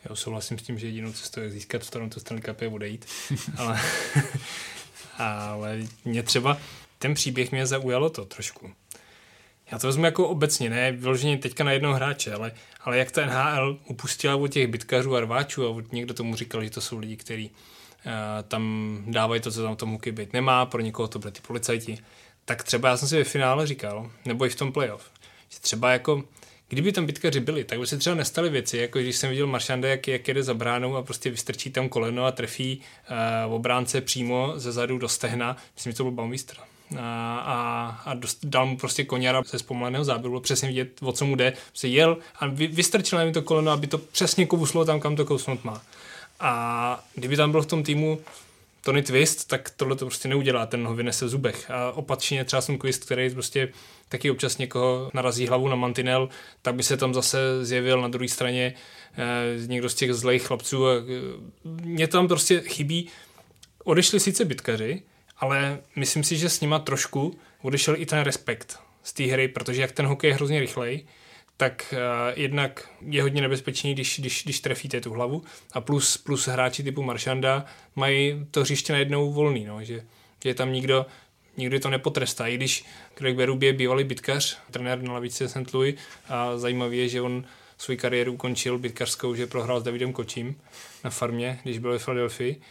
[0.09, 3.05] Já souhlasím s tím, že jedinou cestou, jak získat v Toronto Stanley Cup je odejít,
[3.57, 3.79] ale,
[5.17, 6.57] ale mě třeba
[6.99, 8.71] ten příběh mě zaujalo to trošku
[9.71, 13.25] já to vezmu jako obecně, ne vyloženě teďka na jednoho hráče, ale, ale jak ta
[13.25, 16.97] NHL upustila od těch bitkařů a rváčů a od někdo tomu říkal, že to jsou
[16.97, 18.11] lidi, kteří uh,
[18.47, 21.97] tam dávají to, co tam tomu být nemá, pro někoho to byly ty policajti,
[22.45, 25.11] tak třeba já jsem si ve finále říkal, nebo i v tom playoff,
[25.49, 26.23] že třeba jako
[26.69, 29.89] kdyby tam bitkaři byli, tak by se třeba nestaly věci, jako když jsem viděl Maršande,
[29.89, 32.81] jak, jak jede za bránou a prostě vystrčí tam koleno a trefí
[33.47, 35.57] uh, obránce přímo ze zadu do stehna.
[35.75, 36.57] Myslím, že to byl Baumeister
[36.99, 41.25] a, a, dost, dal mu prostě koněra ze zpomaleného záběru, bylo přesně vidět, o co
[41.25, 41.53] mu jde.
[41.73, 45.25] Se jel a vy, vystrčil mi to koleno, aby to přesně kouslo tam, kam to
[45.25, 45.81] kousnout má.
[46.39, 48.19] A kdyby tam byl v tom týmu
[48.83, 51.71] Tony Twist, tak tohle to prostě neudělá, ten ho vynese v zubech.
[51.71, 53.69] A opačně třeba Quist, který prostě
[54.09, 56.29] taky občas někoho narazí hlavu na mantinel,
[56.61, 58.73] tak by se tam zase zjevil na druhé straně
[59.17, 60.87] eh, někdo z těch zlejch chlapců.
[60.87, 61.01] Eh,
[61.63, 63.09] mě tam prostě chybí,
[63.83, 65.01] odešli sice bitkaři,
[65.41, 69.81] ale myslím si, že s nima trošku odešel i ten respekt z té hry, protože
[69.81, 71.05] jak ten hokej je hrozně rychlej,
[71.57, 71.99] tak uh,
[72.35, 77.03] jednak je hodně nebezpečný, když, když, když trefíte tu hlavu a plus, plus hráči typu
[77.03, 80.03] Maršanda mají to hřiště najednou volný, no, že,
[80.43, 81.05] je tam nikdo,
[81.57, 82.85] nikdo to nepotrestá, i když
[83.17, 85.73] Greg Berube je bývalý bitkař, trenér na lavici St.
[85.73, 85.95] Louis
[86.29, 87.45] a zajímavý je, že on
[87.77, 90.61] svou kariéru ukončil bitkařskou, že prohrál s Davidem Kočím
[91.03, 92.61] na farmě, když byl ve Philadelphii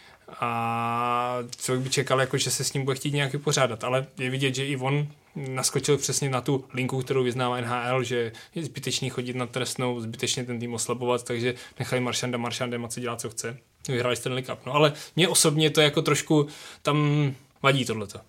[0.40, 4.30] a člověk by čekal, jako, že se s ním bude chtít nějak vypořádat, ale je
[4.30, 9.10] vidět, že i on naskočil přesně na tu linku, kterou vyznává NHL, že je zbytečný
[9.10, 13.30] chodit na trestnou, zbytečně ten tým oslabovat, takže nechali Maršanda Maršandem a co dělá, co
[13.30, 13.58] chce.
[13.88, 14.58] Vyhráli Stanley Cup.
[14.66, 16.46] No ale mě osobně to jako trošku
[16.82, 17.30] tam
[17.62, 18.20] vadí tohleto.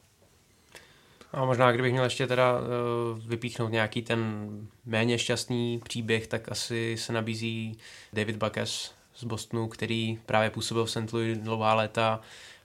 [1.33, 2.67] A možná, kdybych měl ještě teda uh,
[3.25, 4.49] vypíchnout nějaký ten
[4.85, 7.77] méně šťastný příběh, tak asi se nabízí
[8.13, 11.13] David Buckes z Bostonu, který právě působil v St.
[11.13, 12.19] Louis dlouhá léta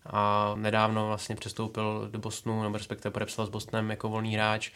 [0.06, 4.70] a nedávno vlastně přestoupil do Bostonu, nebo respektive podepsal s Bostonem jako volný hráč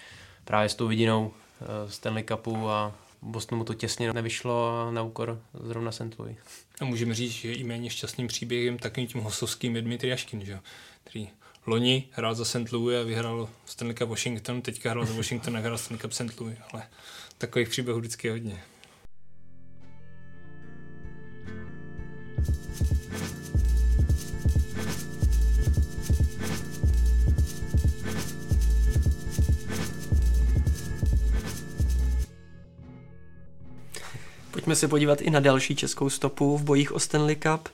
[0.44, 5.40] právě s tou vidinou uh, Stanley Cupu a Bostonu mu to těsně nevyšlo na úkor
[5.64, 6.18] zrovna St.
[6.18, 6.36] Louis.
[6.80, 10.60] A můžeme říct, že i méně šťastným příběhem takovým tím hostovským je Dmitry Jaškin, že?
[11.04, 11.28] který
[11.66, 12.72] loni hrál za St.
[12.72, 16.40] Louis a vyhrál Stanley Cup Washington, teďka hrál za Washington a hrál Stanley Cup St.
[16.40, 16.82] Louis, ale
[17.38, 18.62] takových příběhů vždycky je hodně.
[34.60, 37.68] Pojďme se podívat i na další českou stopu v bojích o Stanley Cup.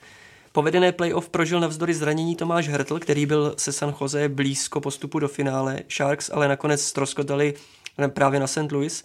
[0.53, 5.29] Povedené playoff prožil navzdory zranění Tomáš Hrtl, který byl se San Jose blízko postupu do
[5.29, 5.81] finále.
[5.91, 7.55] Sharks ale nakonec stroskotali
[8.09, 8.73] právě na St.
[8.73, 9.05] Louis.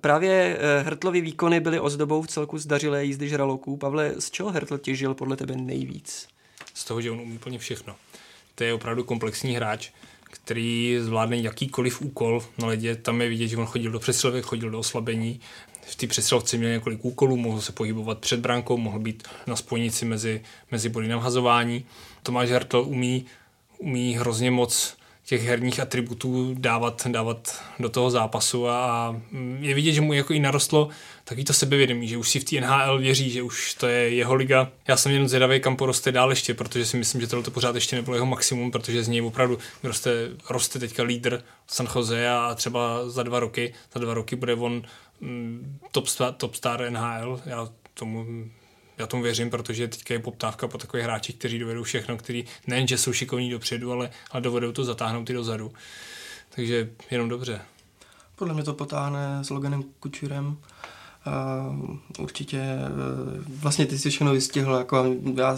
[0.00, 3.76] Právě eh, Hrtlovy výkony byly ozdobou v celku zdařilé jízdy žraloků.
[3.76, 6.28] Pavle, z čeho Hrtl těžil podle tebe nejvíc?
[6.74, 7.96] Z toho, že on umí úplně všechno.
[8.54, 9.90] To je opravdu komplexní hráč,
[10.24, 12.96] který zvládne jakýkoliv úkol na ledě.
[12.96, 15.40] Tam je vidět, že on chodil do přesilovek, chodil do oslabení,
[15.86, 20.04] v té přestřelce měl několik úkolů, mohl se pohybovat před brankou, mohl být na spojnici
[20.04, 21.84] mezi, mezi body na vhazování.
[22.22, 23.26] Tomáš Hartl umí,
[23.78, 24.96] umí hrozně moc
[25.30, 29.16] těch herních atributů dávat, dávat do toho zápasu a
[29.60, 30.88] je vidět, že mu jako i narostlo
[31.24, 34.34] takový to sebevědomí, že už si v té NHL věří, že už to je jeho
[34.34, 34.68] liga.
[34.88, 37.96] Já jsem jen zvědavý, kam poroste dál ještě, protože si myslím, že tohle pořád ještě
[37.96, 40.10] nebylo jeho maximum, protože z něj opravdu roste,
[40.48, 44.82] roste teďka lídr San Jose a třeba za dva roky, za dva roky bude on
[45.92, 47.40] top, star, top star NHL.
[47.46, 48.26] Já tomu,
[48.98, 52.88] já tomu věřím, protože teďka je poptávka po takových hráčích, kteří dovedou všechno, kteří nejen,
[52.88, 55.72] že jsou šikovní dopředu, ale, ale dovedou to zatáhnout i dozadu.
[56.48, 57.60] Takže jenom dobře.
[58.36, 60.56] Podle mě to potáhne s Loganem Kučurem.
[61.26, 65.04] Uh, určitě uh, vlastně ty si všechno vystihl, jako
[65.34, 65.56] já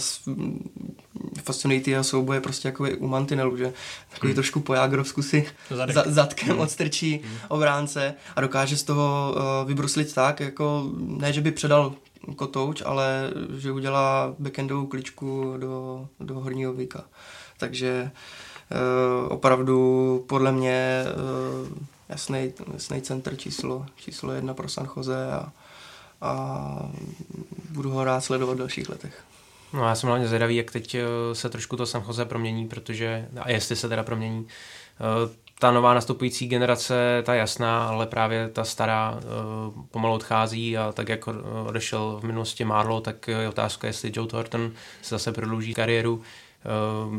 [1.44, 3.72] fascinují ty jeho souboje prostě jako u mantinelu, že
[4.10, 4.34] takový hmm.
[4.34, 6.58] trošku po Jágrovsku si za, zadkem hmm.
[6.58, 7.36] odstrčí hmm.
[7.48, 11.94] obránce a dokáže z toho uh, vybruslit tak, jako ne, že by předal
[12.36, 17.04] kotouč, ale že udělá backendovou kličku do, do horního víka.
[17.58, 18.10] Takže
[18.70, 21.04] uh, opravdu podle mě
[21.62, 21.68] uh,
[22.12, 22.52] jasný,
[23.02, 25.52] center číslo, číslo jedna pro San Jose a,
[26.20, 26.90] a
[27.70, 29.24] budu ho rád sledovat v dalších letech.
[29.72, 33.28] No já jsem hlavně zvědavý, jak teď eh, se trošku to San Jose promění, protože,
[33.40, 38.64] a jestli se teda promění, eh, ta nová nastupující generace, ta jasná, ale právě ta
[38.64, 39.22] stará eh,
[39.90, 41.28] pomalu odchází a tak jak
[41.66, 44.72] odešel v minulosti Marlo, tak je otázka, jestli Joe Thornton
[45.02, 46.22] se zase prodlouží kariéru.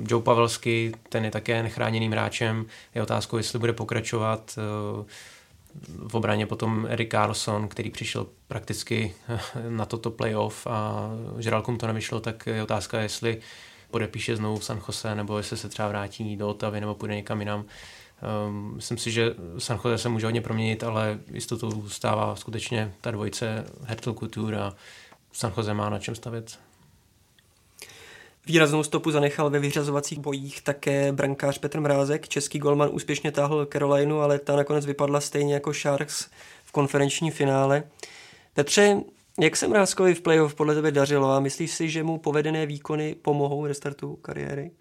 [0.07, 4.59] Joe Pavelsky, ten je také nechráněným hráčem, je otázkou, jestli bude pokračovat
[6.07, 9.15] v obraně potom Erik Carlson, který přišel prakticky
[9.69, 13.41] na toto playoff a Žralkům to nevyšlo, tak je otázka, jestli
[13.91, 17.65] podepíše znovu San Jose, nebo jestli se třeba vrátí do Otavy, nebo půjde někam jinam.
[18.47, 23.11] Um, myslím si, že San Jose se může hodně proměnit, ale jistotou stává skutečně ta
[23.11, 24.73] dvojice Hertel Couture a
[25.31, 26.59] San Jose má na čem stavět.
[28.45, 32.27] Výraznou stopu zanechal ve vyřazovacích bojích také brankář Petr Mrázek.
[32.27, 36.27] Český golman úspěšně táhl Carolinu, ale ta nakonec vypadla stejně jako Sharks
[36.65, 37.83] v konferenčním finále.
[38.53, 39.01] Petře,
[39.39, 43.15] jak se Mrázkovi v playoff podle tebe dařilo a myslíš si, že mu povedené výkony
[43.21, 44.71] pomohou restartu kariéry?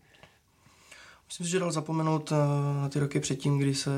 [1.29, 3.90] Myslím si, že dal zapomenout eh, na ty roky předtím, kdy se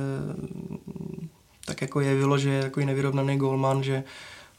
[1.65, 4.05] tak jako jevilo, že je takový nevyrovnaný golman, že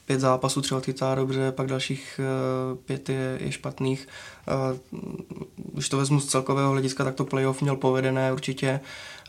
[0.05, 4.07] pět zápasů třeba chytá dobře, pak dalších uh, pět je, je špatných.
[4.91, 5.01] Uh,
[5.73, 8.79] když to vezmu z celkového hlediska, tak to playoff měl povedené určitě.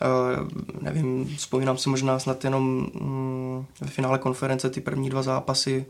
[0.01, 0.47] Uh,
[0.81, 5.85] nevím, vzpomínám si možná snad jenom um, ve finále konference ty první dva zápasy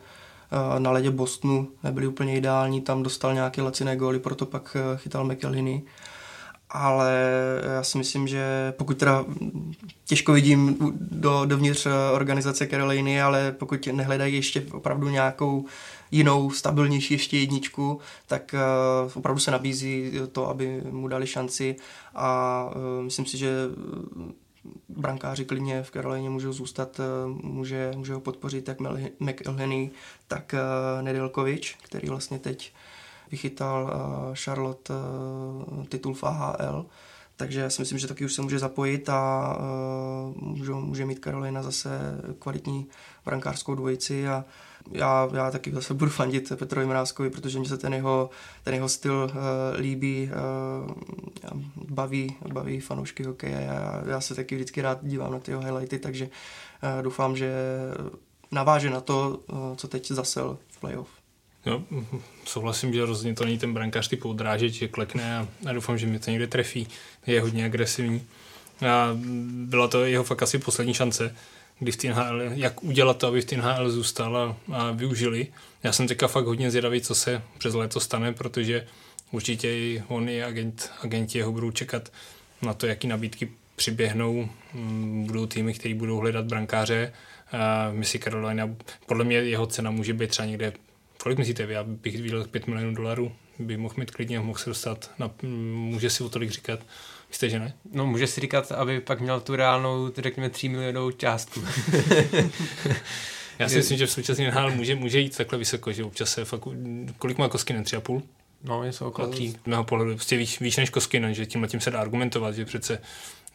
[0.78, 5.82] na ledě Bostonu nebyly úplně ideální, tam dostal nějaké laciné góly, proto pak chytal McElhinney
[6.69, 7.32] ale
[7.75, 9.25] já si myslím, že pokud teda
[10.06, 10.77] těžko vidím
[11.12, 15.65] do, dovnitř organizace Caroliny, ale pokud nehledají ještě opravdu nějakou
[16.12, 18.56] jinou, stabilnější ještě jedničku, tak
[19.06, 21.75] uh, opravdu se nabízí to, aby mu dali šanci.
[22.15, 23.51] A uh, myslím si, že
[24.89, 27.01] brankáři klidně v Karolině můžou zůstat,
[27.41, 28.77] může, může ho podpořit jak
[29.19, 29.89] McElhenney,
[30.27, 30.56] tak
[31.01, 32.80] Nedelkovič, který vlastně teď uh,
[33.31, 36.85] vychytal uh, Charlotte uh, titul v AHL,
[37.35, 41.19] takže já si myslím, že taky už se může zapojit a uh, může, může mít
[41.19, 41.89] Karolina zase
[42.39, 42.87] kvalitní
[43.25, 44.45] brankářskou dvojici a
[44.91, 48.29] já, já taky zase budu fandit Petrovi Mrázkovi, protože mi se ten jeho,
[48.63, 50.29] ten jeho styl uh, líbí,
[50.85, 53.61] uh, baví, baví fanoušky hokeje.
[53.67, 57.53] Já, já se taky vždycky rád dívám na ty jeho highlighty, takže uh, doufám, že
[58.51, 61.16] naváže na to, uh, co teď zasel v playoff.
[61.67, 61.84] No,
[62.45, 66.08] souhlasím, že rozhodně to není ten brankář typu odrážet, že klekne a, a doufám, že
[66.08, 66.88] mě to někde trefí.
[67.27, 68.21] Je hodně agresivní.
[68.89, 69.10] A
[69.51, 71.36] byla to jeho fakt asi poslední šance,
[71.80, 75.47] kdy v NHL, jak udělat to, aby v NHL zůstal a, a využili.
[75.84, 78.88] Já jsem teďka fakt hodně zvědavý, co se přes léto stane, protože
[79.32, 82.12] určitě i on i agent, agenti jeho budou čekat
[82.62, 84.49] na to, jaký nabídky přiběhnou.
[84.73, 87.13] Mm, budou týmy, které budou hledat brankáře.
[87.91, 88.69] My si Carolina,
[89.06, 90.73] podle mě jeho cena může být třeba někde
[91.27, 95.11] Kolik myslíte Já bych viděl 5 milionů dolarů, by mohl mít klidně, mohl se dostat,
[95.19, 95.31] na,
[95.73, 96.79] může si o tolik říkat.
[97.29, 97.73] Myslíte, že ne?
[97.91, 101.63] No, může si říkat, aby pak měl tu reálnou, řekněme, 3 milionovou částku.
[103.59, 106.45] Já si myslím, že v současný NHL může, může jít takhle vysoko, že občas se
[106.45, 106.67] fakt,
[107.17, 108.21] kolik má Koskinen, 3,5?
[108.63, 109.51] No, je to okolo tří.
[109.51, 112.65] Z mého pohledu prostě víš, víš než Koskinen, že tímhle tím se dá argumentovat, že
[112.65, 113.01] přece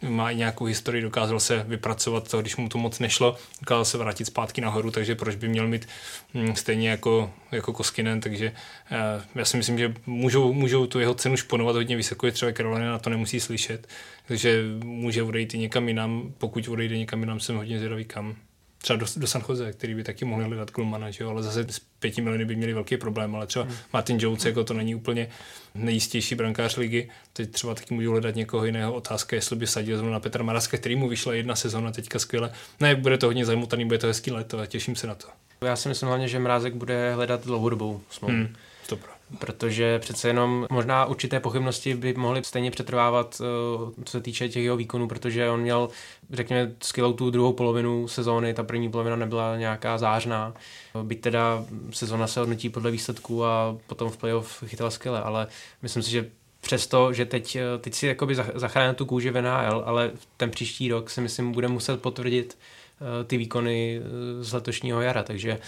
[0.09, 3.99] má i nějakou historii, dokázal se vypracovat to, když mu to moc nešlo, dokázal se
[3.99, 5.89] vrátit zpátky nahoru, takže proč by měl mít
[6.35, 8.53] hm, stejně jako, jako Koskinen, takže
[8.91, 12.53] uh, já si myslím, že můžou, můžou tu jeho cenu šponovat hodně vysoko, je třeba
[12.53, 13.89] Carolina na to nemusí slyšet,
[14.27, 18.37] takže může odejít i někam jinam, pokud odejde někam jinam, jsem hodně zvědavý kam
[18.83, 21.31] třeba do, do San Jose, který by taky mohli hledat Kulmana, že jo?
[21.31, 23.75] ale zase s pěti miliony by měli velký problém, ale třeba hmm.
[23.93, 25.29] Martin Jones, jako to není úplně
[25.75, 28.95] nejistější brankář ligy, teď třeba taky můžu hledat někoho jiného.
[28.95, 32.53] Otázka, jestli by sadil zrovna na Petra Maraska, který mu vyšla jedna sezóna teďka skvěle.
[32.81, 35.27] Ne, bude to hodně zamotaný, bude to hezký leto a těším se na to.
[35.61, 38.37] Já si myslím hlavně, že Mrázek bude hledat dlouhodobou smlouvu.
[38.37, 38.55] Hmm,
[38.87, 38.99] to
[39.39, 44.65] protože přece jenom možná určité pochybnosti by mohly stejně přetrvávat, eh, co se týče těch
[44.65, 45.89] jeho výkonů, protože on měl,
[46.31, 50.55] řekněme, skvělou tu druhou polovinu sezóny, ta první polovina nebyla nějaká zářná,
[51.03, 55.47] byť teda sezóna se hodnotí podle výsledků a potom v playoff chytal skvěle, ale
[55.83, 59.83] myslím si, že přesto, že teď, eh, teď si jakoby zachránil tu kůži v NHL,
[59.87, 62.59] ale ten příští rok si myslím bude muset potvrdit
[63.01, 64.01] eh, ty výkony
[64.41, 65.59] z letošního jara, takže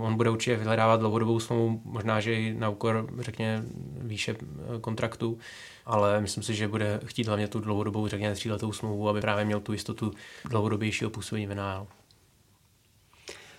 [0.00, 3.62] on bude určitě vyhledávat dlouhodobou smlouvu, možná, že i na úkor, řekně,
[3.98, 5.38] výše eh, kontraktu,
[5.86, 9.60] ale myslím si, že bude chtít hlavně tu dlouhodobou, řekněme, tříletou smlouvu, aby právě měl
[9.60, 10.12] tu jistotu
[10.44, 11.86] dlouhodobějšího působení v NHL.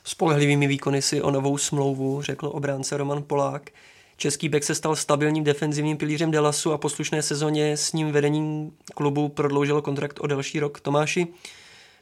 [0.03, 3.69] Spolehlivými výkony si o novou smlouvu řekl obránce Roman Polák.
[4.17, 9.29] Český bek se stal stabilním defenzivním pilířem Delasu a poslušné sezóně s ním vedením klubu
[9.29, 10.79] prodloužilo kontrakt o další rok.
[10.79, 11.27] Tomáši,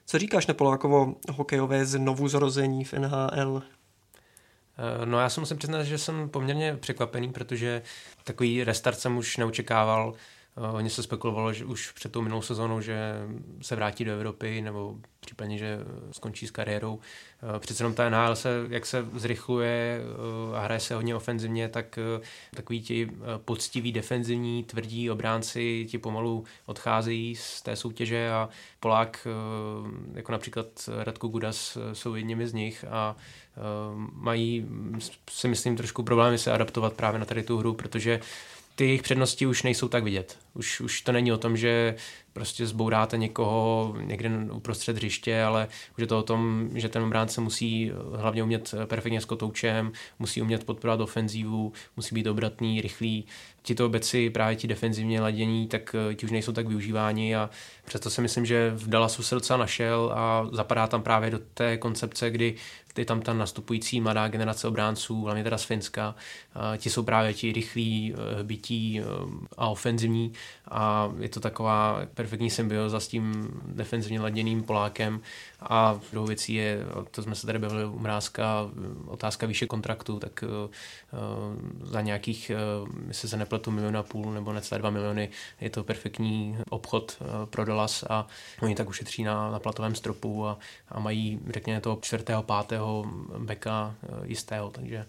[0.05, 3.63] co říkáš na Polákovo hokejové znovu zrození v NHL?
[4.77, 7.81] Eh, no já se musím přiznat, že jsem poměrně překvapený, protože
[8.23, 10.13] takový restart jsem už neočekával.
[10.57, 13.13] Eh, hodně se spekulovalo, že už před tou minulou sezónou, že
[13.61, 15.79] se vrátí do Evropy nebo případně, že
[16.11, 16.99] skončí s kariérou.
[17.55, 20.01] Eh, přece jenom ta NHL se, jak se zrychluje
[20.55, 21.99] a hraje se hodně ofenzivně, tak
[22.55, 29.27] takový ti poctiví defenzivní, tvrdí obránci ti pomalu odcházejí z té soutěže a Polák,
[30.13, 33.15] jako například Radko Gudas, jsou jedněmi z nich a
[34.13, 34.65] mají,
[35.29, 38.19] si myslím, trošku problémy se adaptovat právě na tady tu hru, protože
[38.75, 40.37] ty jejich přednosti už nejsou tak vidět.
[40.53, 41.95] Už, už to není o tom, že
[42.33, 47.41] prostě zbouráte někoho někde uprostřed hřiště, ale už je to o tom, že ten obránce
[47.41, 53.25] musí hlavně umět perfektně s kotoučem, musí umět podporovat ofenzívu, musí být obratný, rychlý
[53.61, 57.49] tito beci, právě ti defenzivně ladění, tak eh, ti už nejsou tak využíváni a
[57.85, 61.77] přesto si myslím, že v Dallasu se docela našel a zapadá tam právě do té
[61.77, 62.55] koncepce, kdy
[62.97, 66.15] je tam ta nastupující mladá generace obránců, hlavně teda z Finska.
[66.77, 69.03] Ti jsou právě ti rychlí, eh, bytí eh,
[69.57, 70.33] a ofenzivní
[70.71, 75.21] a je to taková perfektní symbioza s tím defenzivně laděným Polákem
[75.61, 76.79] a druhou věcí je,
[77.11, 78.69] to jsme se tady bavili u Mrázka,
[79.05, 82.51] otázka výše kontraktu, tak uh, za nějakých,
[82.83, 85.29] uh, jestli se nepletu, milion a půl nebo necelé dva miliony
[85.61, 88.27] je to perfektní obchod uh, pro Dolas a
[88.61, 90.59] oni tak ušetří na, na platovém stropu a,
[90.89, 93.05] a mají, řekněme, toho čtvrtého, pátého
[93.37, 95.05] beka jistého, takže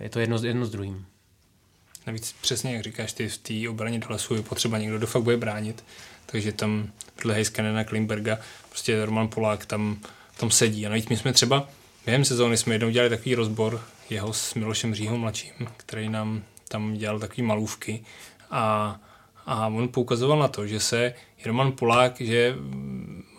[0.00, 1.06] je to jedno, jedno s druhým.
[2.06, 5.36] Navíc přesně, jak říkáš, ty v té obraně Dallasu je potřeba někdo, kdo fakt bude
[5.36, 5.84] bránit,
[6.26, 9.98] takže tam vedle Heiskanena, Klimberga, prostě Roman Polák tam,
[10.36, 10.86] tam sedí.
[10.86, 11.68] A navíc my jsme třeba
[12.06, 16.94] během sezóny jsme jednou dělali takový rozbor jeho s Milošem Říhou mladším, který nám tam
[16.94, 18.04] dělal takový malůvky
[18.50, 18.96] a,
[19.46, 21.14] a on poukazoval na to, že se
[21.44, 22.54] Roman Polák, že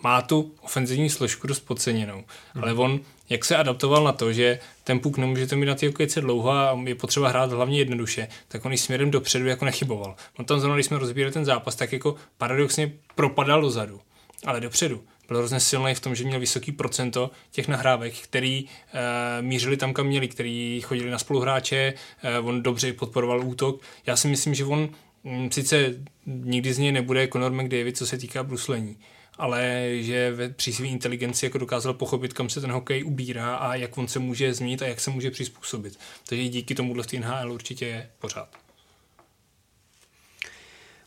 [0.02, 2.24] má tu ofenzivní složku dost podceněnou,
[2.54, 2.64] hmm.
[2.64, 4.58] ale on jak se adaptoval na to, že
[4.88, 8.64] ten puk nemůžete mít na ty hokejce dlouho a je potřeba hrát hlavně jednoduše, tak
[8.64, 10.16] on i směrem dopředu jako nechyboval.
[10.38, 14.00] On tam zrovna, když jsme rozbírali ten zápas, tak jako paradoxně propadal dozadu,
[14.44, 15.04] ale dopředu.
[15.28, 19.92] Byl hrozně silný v tom, že měl vysoký procento těch nahrávek, který e, mířili tam,
[19.92, 23.82] kam měli, který chodili na spoluhráče, e, on dobře podporoval útok.
[24.06, 24.88] Já si myslím, že on
[25.24, 25.94] mm, sice
[26.26, 28.96] nikdy z něj nebude Conor McDavid, co se týká bruslení,
[29.38, 33.74] ale že ve, při své inteligenci jako dokázal pochopit, kam se ten hokej ubírá a
[33.74, 35.98] jak on se může změnit a jak se může přizpůsobit.
[36.28, 38.48] Takže díky tomu v NHL určitě je pořád.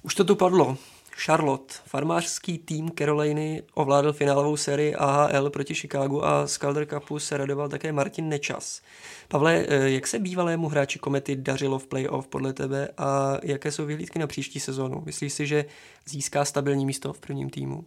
[0.03, 0.77] Už to tu padlo.
[1.25, 7.38] Charlotte, farmářský tým Caroliny, ovládl finálovou sérii AHL proti Chicagu a z Calder Cupu se
[7.38, 8.82] radoval také Martin Nečas.
[9.27, 13.86] Pavle, eh, jak se bývalému hráči Komety dařilo v playoff podle tebe a jaké jsou
[13.86, 15.03] vyhlídky na příští sezónu?
[15.05, 15.65] Myslíš si, že
[16.05, 17.86] získá stabilní místo v prvním týmu?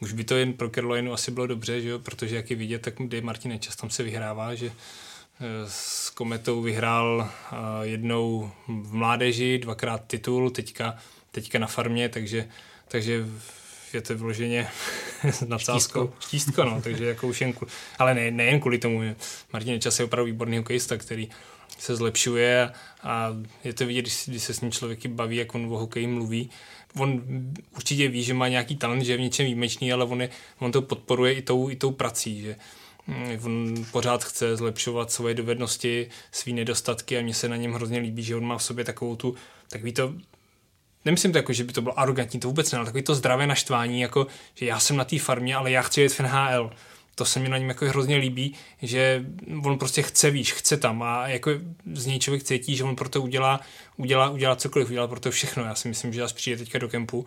[0.00, 1.98] Už by to jen pro Carolinu asi bylo dobře, že jo?
[1.98, 6.62] protože jak je vidět, tak Dave Martin Nečas tam se vyhrává, že eh, s Kometou
[6.62, 10.96] vyhrál eh, jednou v mládeži, dvakrát titul, teďka,
[11.30, 12.48] teďka na farmě, takže,
[12.88, 13.26] takže
[13.92, 14.68] je to vyloženě
[15.46, 16.12] na Štístko.
[16.20, 17.52] Štístko, no, takže jako už jen,
[17.98, 19.02] ale ne, nejen kvůli tomu,
[19.52, 21.28] Martin Nečas je opravdu výborný hokejista, který
[21.78, 22.72] se zlepšuje
[23.02, 26.06] a je to vidět, když, když se s ním člověky baví, jak on o hokeji
[26.06, 26.50] mluví.
[26.98, 27.22] On
[27.76, 30.28] určitě ví, že má nějaký talent, že je v něčem výjimečný, ale on, je,
[30.58, 32.56] on to podporuje i tou, i tou prací, že
[33.06, 37.98] mm, on pořád chce zlepšovat svoje dovednosti, své nedostatky a mně se na něm hrozně
[37.98, 39.34] líbí, že on má v sobě takovou tu,
[39.68, 40.14] takový to
[41.04, 43.46] nemyslím to jako, že by to bylo arrogantní, to vůbec ne, ale takový to zdravé
[43.46, 46.70] naštvání, jako, že já jsem na té farmě, ale já chci jet v NHL
[47.18, 49.24] to se mi na něm jako hrozně líbí, že
[49.64, 51.50] on prostě chce víš, chce tam a jako
[51.92, 53.60] z něj člověk cítí, že on pro to udělá,
[53.96, 55.64] udělá, udělá cokoliv, udělá pro to všechno.
[55.64, 57.26] Já si myslím, že zase přijde teďka do kempu,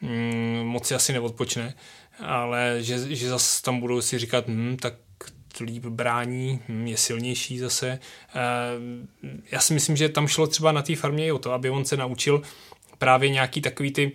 [0.00, 1.74] mm, moc si asi neodpočne,
[2.20, 4.94] ale že, že zase tam budou si říkat, hm, tak
[5.60, 7.98] líp brání, hm, je silnější zase.
[9.52, 11.84] Já si myslím, že tam šlo třeba na té farmě i o to, aby on
[11.84, 12.42] se naučil
[12.98, 14.12] právě nějaký takový ty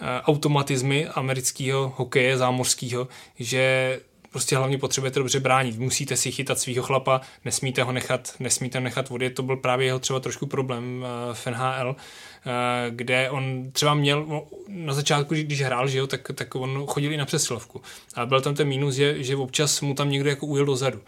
[0.00, 3.08] eh, automatizmy amerického hokeje zámořského,
[3.38, 4.00] že
[4.30, 5.78] prostě hlavně potřebujete dobře bránit.
[5.78, 9.30] Musíte si chytat svého chlapa, nesmíte ho nechat, nesmíte ho nechat vody.
[9.30, 14.42] To byl právě jeho třeba trošku problém eh, v NHL, eh, kde on třeba měl,
[14.68, 17.82] na začátku, když hrál, že jo, tak, tak on chodil i na přesilovku.
[18.14, 21.00] A byl tam ten mínus, že, že občas mu tam někdo jako ujel dozadu.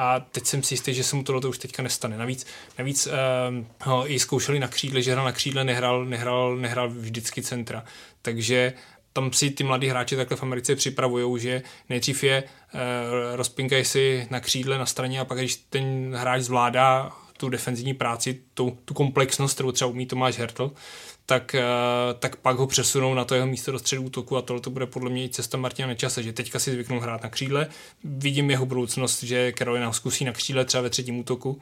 [0.00, 2.18] A teď jsem si jistý, že se mu tohle už teďka nestane.
[2.18, 2.46] Navíc,
[2.78, 3.12] navíc uh,
[3.82, 7.84] ho i zkoušeli na křídle, že hrál na křídle, nehrál, nehrál, nehrál vždycky centra.
[8.22, 8.72] Takže
[9.18, 12.80] tam si ty mladí hráči takhle v Americe připravují, že nejdřív je uh,
[13.34, 18.40] rozpinkají si na křídle na straně a pak, když ten hráč zvládá tu defenzivní práci,
[18.54, 20.72] tu, tu komplexnost, kterou třeba umí Tomáš Hertl,
[21.26, 24.60] tak, uh, tak pak ho přesunou na to jeho místo do středu útoku a tohle
[24.60, 27.66] to bude podle mě i cesta Martina Nečase, že teďka si zvyknou hrát na křídle.
[28.04, 31.60] Vidím jeho budoucnost, že Carolina ho zkusí na křídle třeba ve třetím útoku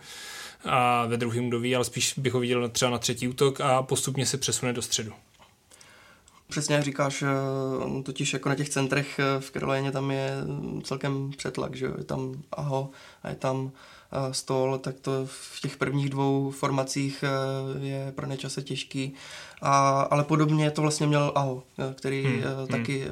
[0.64, 4.26] a ve druhém doví, ale spíš bych ho viděl třeba na třetí útok a postupně
[4.26, 5.12] se přesune do středu.
[6.48, 10.30] Přesně jak říkáš, eh, totiž jako na těch centrech eh, v Karolíně tam je
[10.82, 12.90] celkem přetlak, že je tam Aho
[13.22, 13.70] a je tam
[14.12, 17.24] eh, stol, tak to v těch prvních dvou formacích
[17.80, 19.14] je pro ně čase těžký.
[19.62, 21.62] A, ale podobně to vlastně měl Aho,
[21.94, 22.66] který hmm, hmm.
[22.66, 23.06] taky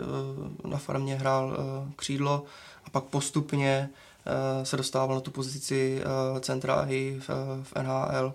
[0.64, 1.56] na farmě hrál
[1.96, 2.44] křídlo
[2.84, 3.90] a pak postupně
[4.62, 6.02] se dostával na tu pozici
[6.40, 7.28] centra i v,
[7.62, 8.34] v NHL.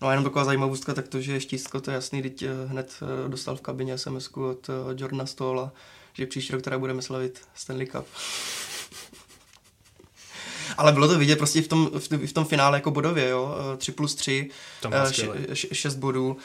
[0.00, 2.48] No a jenom taková zajímavostka, tak to, že je štístko, to je jasný, teď eh,
[2.66, 5.72] hned eh, dostal v kabině sms od eh, Jordana Stola,
[6.12, 8.06] že příští rok teda budeme slavit Stanley Cup.
[10.76, 13.92] ale bylo to vidět prostě v tom, v, v tom finále jako bodově, jo, 3
[13.92, 14.50] plus 3,
[14.82, 15.00] Tam byl
[15.54, 16.36] 6 bodů,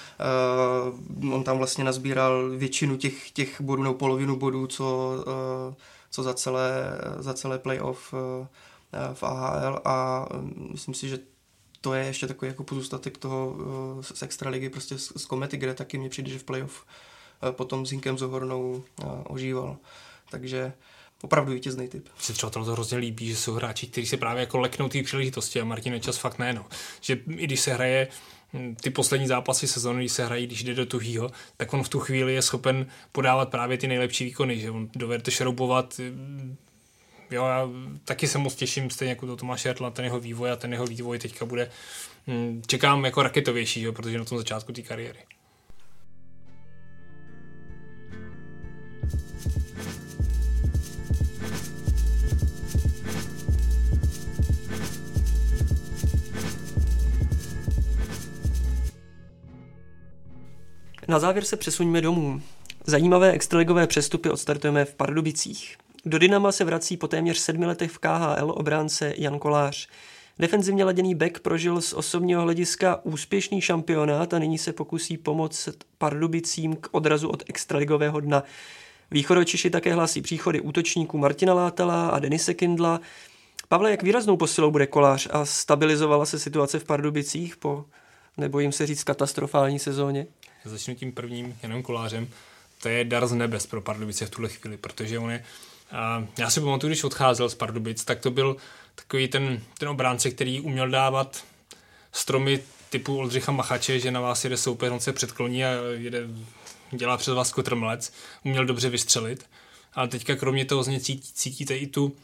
[1.21, 5.15] uh, on tam vlastně nazbíral většinu těch, těch bodů, nebo polovinu bodů, co,
[5.67, 5.73] uh,
[6.11, 6.83] co za celé,
[7.19, 8.19] za celé playoff uh,
[9.13, 10.25] v AHL a
[10.71, 11.19] myslím si, že
[11.83, 15.73] to je ještě takový jako pozůstatek toho uh, z extraligy, prostě z, z komety, kde
[15.73, 16.85] taky mě přijde, že v playoff
[17.43, 19.77] uh, potom s Hinkem Zohornou uh, ožíval.
[20.29, 20.73] Takže
[21.21, 22.09] opravdu vítězný typ.
[22.19, 25.61] Se třeba to hrozně líbí, že jsou hráči, kteří se právě jako leknou té příležitosti
[25.61, 26.53] a Martin Čas fakt ne.
[26.53, 26.65] No.
[27.01, 28.07] Že i když se hraje
[28.53, 31.89] hm, ty poslední zápasy sezóny, když se hrají, když jde do tuhýho, tak on v
[31.89, 36.55] tu chvíli je schopen podávat právě ty nejlepší výkony, že on dovede šroubovat hm,
[37.31, 37.69] jo, já
[38.05, 40.85] taky se moc těším, stejně jako to Tomáš Jartla, ten jeho vývoj a ten jeho
[40.85, 41.71] vývoj teďka bude,
[42.27, 45.19] hm, čekám jako raketovější, jo, protože na tom začátku té kariéry.
[61.07, 62.41] Na závěr se přesuňme domů.
[62.85, 65.77] Zajímavé extraligové přestupy odstartujeme v Pardubicích.
[66.05, 69.87] Do Dynama se vrací po téměř sedmi letech v KHL obránce Jan Kolář.
[70.39, 76.75] Defenzivně laděný back prožil z osobního hlediska úspěšný šampionát a nyní se pokusí pomoct Pardubicím
[76.75, 78.43] k odrazu od extraligového dna.
[79.11, 83.01] Východočiši také hlásí příchody útočníků Martina Látala a Denise Kindla.
[83.67, 87.85] Pavle, jak výraznou posilou bude kolář a stabilizovala se situace v Pardubicích po,
[88.37, 90.27] nebojím se říct, katastrofální sezóně?
[90.65, 92.27] Začnu tím prvním, jenom kolářem.
[92.81, 95.43] To je dar z nebes pro Pardubice v tuhle chvíli, protože on je
[96.37, 98.55] já si pamatuju, když odcházel z Pardubic, tak to byl
[98.95, 101.43] takový ten, ten obránce, který uměl dávat
[102.11, 106.27] stromy typu Oldřicha Machače, že na vás jede soupeř, on se předkloní a jede,
[106.91, 108.13] dělá přes vás kotrmlec,
[108.45, 109.45] uměl dobře vystřelit.
[109.93, 112.15] Ale teďka kromě toho z něj cítíte i tu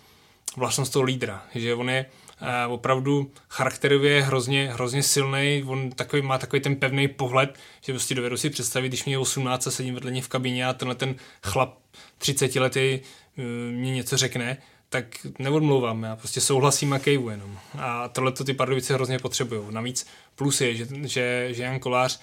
[0.57, 2.05] vlastnost toho lídra, že on je
[2.41, 8.15] uh, opravdu charakterově hrozně, hrozně silný, on takový, má takový ten pevný pohled, že prostě
[8.15, 10.95] dovedu si představit, když mě je 18 a sedím vedle něj v kabině a tenhle
[10.95, 11.77] ten chlap
[12.17, 13.28] 30 letý Eh,
[13.71, 14.57] mě něco řekne,
[14.89, 15.05] tak
[15.39, 17.59] neodmlouvám, já prostě souhlasím a kejvu jenom.
[17.77, 19.61] A tohle ty Pardubice hrozně potřebují.
[19.69, 22.19] Navíc plus je, že, že, že Jan Kolář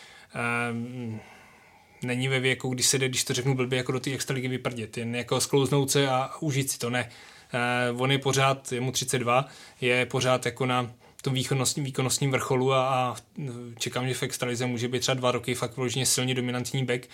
[0.71, 1.21] um,
[2.03, 4.99] není ve věku, když se jde, když to řeknu blbě, jako do té extraligy vyprdět,
[4.99, 7.11] jen jako sklouznout se a užít si to, ne.
[7.93, 9.49] Uh, on je pořád, je mu 32,
[9.81, 10.93] je pořád jako na
[11.27, 13.17] tom výkonnostním, výkonnostním vrcholu a, a
[13.79, 17.03] čekám, že v extralize může být třeba dva roky fakt vložně silně dominantní back.
[17.03, 17.09] E,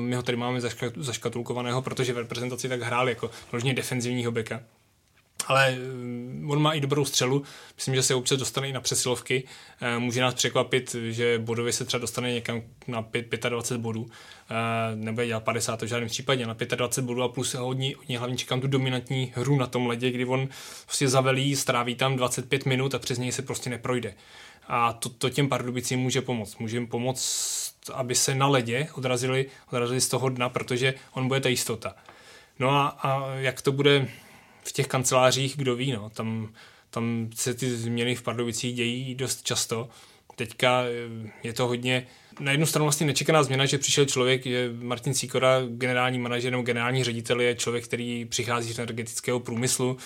[0.00, 0.60] my ho tady máme
[0.96, 4.60] zaškatulkovaného, protože v reprezentaci tak hrál jako vložně defenzivního backa
[5.46, 7.42] ale eh, on má i dobrou střelu,
[7.76, 9.44] myslím, že se občas dostane i na přesilovky,
[9.80, 14.06] eh, může nás překvapit, že bodově se třeba dostane někam na 5, 25 bodů,
[14.50, 14.54] eh,
[14.96, 18.60] nebude dělat 50 v žádném případě, na 25 bodů a plus hodně, hodně hlavně čekám
[18.60, 20.48] tu dominantní hru na tom ledě, kdy on
[20.84, 24.14] prostě zavelí, stráví tam 25 minut a přes něj se prostě neprojde.
[24.68, 26.58] A to, to těm Pardubicím může pomoct.
[26.58, 31.40] Může jim pomoct, aby se na ledě odrazili, odrazili z toho dna, protože on bude
[31.40, 31.94] ta jistota.
[32.58, 34.08] No a, a jak to bude
[34.68, 36.52] v těch kancelářích, kdo ví, no, tam,
[36.90, 39.88] tam se ty změny v Pardubicích dějí dost často.
[40.36, 42.06] Teďka eh, je to hodně,
[42.40, 46.62] na jednu stranu vlastně nečekaná změna, že přišel člověk, že Martin Sikora, generální manažer nebo
[46.62, 49.96] generální ředitel, je člověk, který přichází z energetického průmyslu,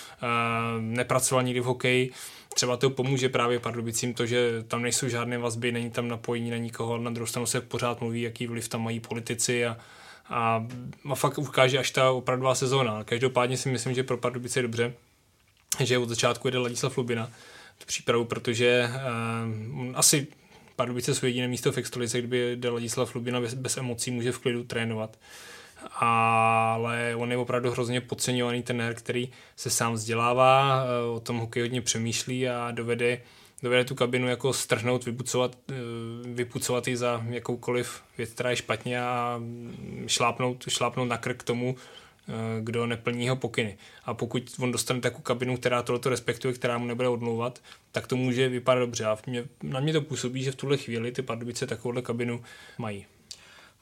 [0.79, 2.11] nepracoval nikdy v hokeji,
[2.53, 6.57] třeba to pomůže právě Pardubicím to, že tam nejsou žádné vazby, není tam napojení na
[6.57, 9.77] nikoho, na druhou stranu se pořád mluví, jaký vliv tam mají politici a,
[10.29, 10.67] a,
[11.09, 13.03] a fakt ukáže až ta opravdová sezóna.
[13.03, 14.93] Každopádně si myslím, že pro Pardubice je dobře,
[15.79, 17.29] že od začátku jede Ladislav Lubina
[17.79, 20.27] v přípravu, protože uh, asi
[20.75, 24.39] Pardubice jsou jediné místo v extralize, kdyby jde Ladislav Lubina bez, bez emocí, může v
[24.39, 25.17] klidu trénovat.
[25.95, 31.61] Ale on je opravdu hrozně podceňovaný ten který se sám vzdělává, eh, o tom hokej
[31.61, 33.21] hodně přemýšlí a dovede
[33.63, 35.73] dovede tu kabinu jako strhnout, vypucovat, eh,
[36.33, 39.41] vypucovat ji za jakoukoliv věc, která je špatně a
[40.07, 43.77] šlápnout, šlápnout na krk tomu, eh, kdo neplní jeho pokyny.
[44.05, 47.59] A pokud on dostane takovou kabinu, která tohleto respektuje, která mu nebude odmlouvat,
[47.91, 49.05] tak to může vypadat dobře.
[49.05, 52.43] A mě, na mě to působí, že v tuhle chvíli ty Pardubice takovouhle kabinu
[52.77, 53.05] mají.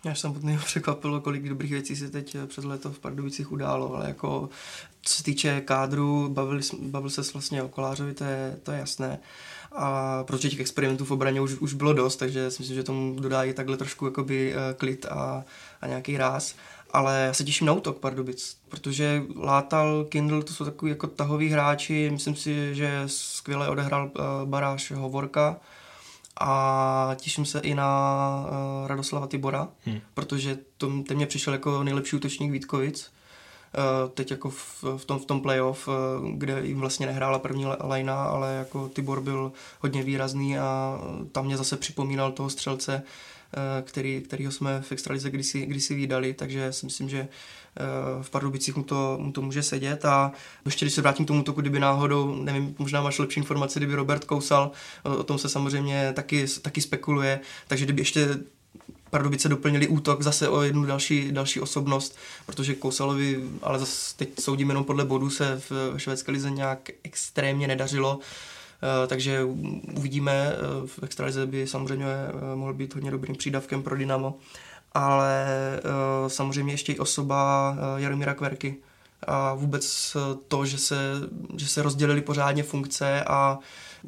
[0.03, 4.07] Mě až samotného překvapilo, kolik dobrých věcí se teď před leto v Pardubicích událo, ale
[4.07, 4.49] jako
[5.01, 9.19] co se týče kádru, bavili, bavil se vlastně o Kolářovi, to je, to je jasné
[9.71, 13.19] a protože těch experimentů v obraně už, už bylo dost, takže si myslím, že tomu
[13.19, 15.43] dodá i takhle trošku jakoby uh, klid a,
[15.81, 16.55] a nějaký ráz.
[16.93, 21.49] Ale já se těším na útok Pardubic, protože Látal, Kindle, to jsou takový jako tahoví
[21.49, 25.57] hráči, myslím si, že skvěle odehrál uh, baráž Hovorka
[26.39, 28.45] a těším se i na
[28.81, 29.99] uh, Radoslava Tibora, hmm.
[30.13, 33.11] protože to, ten mě přišel jako nejlepší útočník Vítkovic
[34.13, 35.89] teď jako v, v, tom, v tom playoff,
[36.31, 40.99] kde jim vlastně nehrála první lajna, ale jako Tibor byl hodně výrazný a
[41.31, 43.03] tam mě zase připomínal toho střelce,
[43.83, 47.27] který, kterýho jsme v extralize kdysi, kdysi vydali, takže si myslím, že
[48.21, 50.05] v Pardubicích mu to, mu to může sedět.
[50.05, 50.31] A
[50.65, 53.95] ještě když se vrátím k tomu toku, kdyby náhodou, nevím, možná máš lepší informace, kdyby
[53.95, 54.71] Robert kousal,
[55.03, 58.39] o tom se samozřejmě taky, taky spekuluje, takže kdyby ještě
[59.11, 64.69] Pardubice doplnili útok zase o jednu další, další osobnost, protože Kousalovi, ale zase teď soudím
[64.69, 69.43] jenom podle bodu, se v švédské lize nějak extrémně nedařilo, eh, takže
[69.97, 74.37] uvidíme, eh, v extralize by samozřejmě eh, mohl být hodně dobrým přídavkem pro Dynamo,
[74.93, 75.45] ale
[76.27, 78.75] samozřejmě ještě i osoba Jaromíra Kverky,
[79.27, 80.95] a vůbec to, že se,
[81.57, 83.59] že se rozdělili pořádně funkce a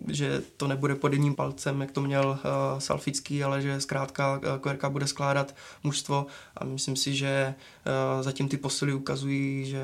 [0.08, 4.58] že to nebude pod jedním palcem, jak to měl uh, Salfický, ale že zkrátka uh,
[4.62, 6.26] Kverka bude skládat mužstvo
[6.58, 9.84] a myslím si, že uh, zatím ty posily ukazují, že,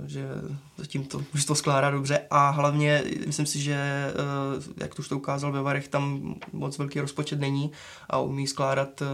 [0.00, 0.28] uh, že
[0.76, 4.12] zatím to mužstvo skládá dobře a hlavně myslím si, že
[4.56, 7.72] uh, jak to už to ukázal ve Varech, tam moc velký rozpočet není
[8.10, 9.08] a umí skládat uh,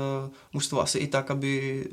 [0.52, 1.84] mužstvo asi i tak, aby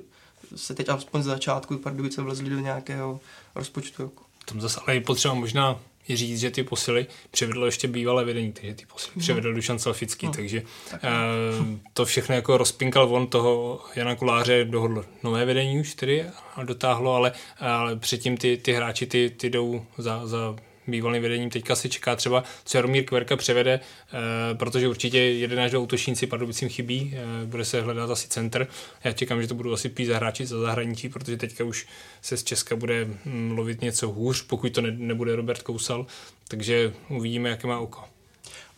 [0.55, 3.19] se teď aspoň z začátku Pardubice vlezli do nějakého
[3.55, 4.11] rozpočtu.
[4.45, 5.79] Tam zase ale je potřeba možná
[6.09, 9.19] říct, že ty posily převedlo ještě bývalé vedení, takže ty posily no.
[9.19, 10.31] převedl Dušan Selfický, no.
[10.31, 11.03] takže tak.
[11.03, 16.25] uh, to všechno jako rozpinkal on toho Jana Kuláře, dohodl nové vedení už tedy
[16.55, 20.55] a dotáhlo, ale, ale předtím ty, ty hráči ty, ty jdou za, za
[20.87, 21.49] bývalým vedením.
[21.49, 26.27] Teďka se čeká třeba, co Jaromír Kverka převede, e, protože určitě jeden až dva útočníci
[26.27, 28.67] Pardubicím chybí, e, bude se hledat asi center.
[29.03, 31.87] Já čekám, že to budou asi pít hráči za zahraničí, protože teďka už
[32.21, 36.05] se z Česka bude mm, lovit něco hůř, pokud to ne, nebude Robert Kousal,
[36.47, 38.03] takže uvidíme, jaké má oko.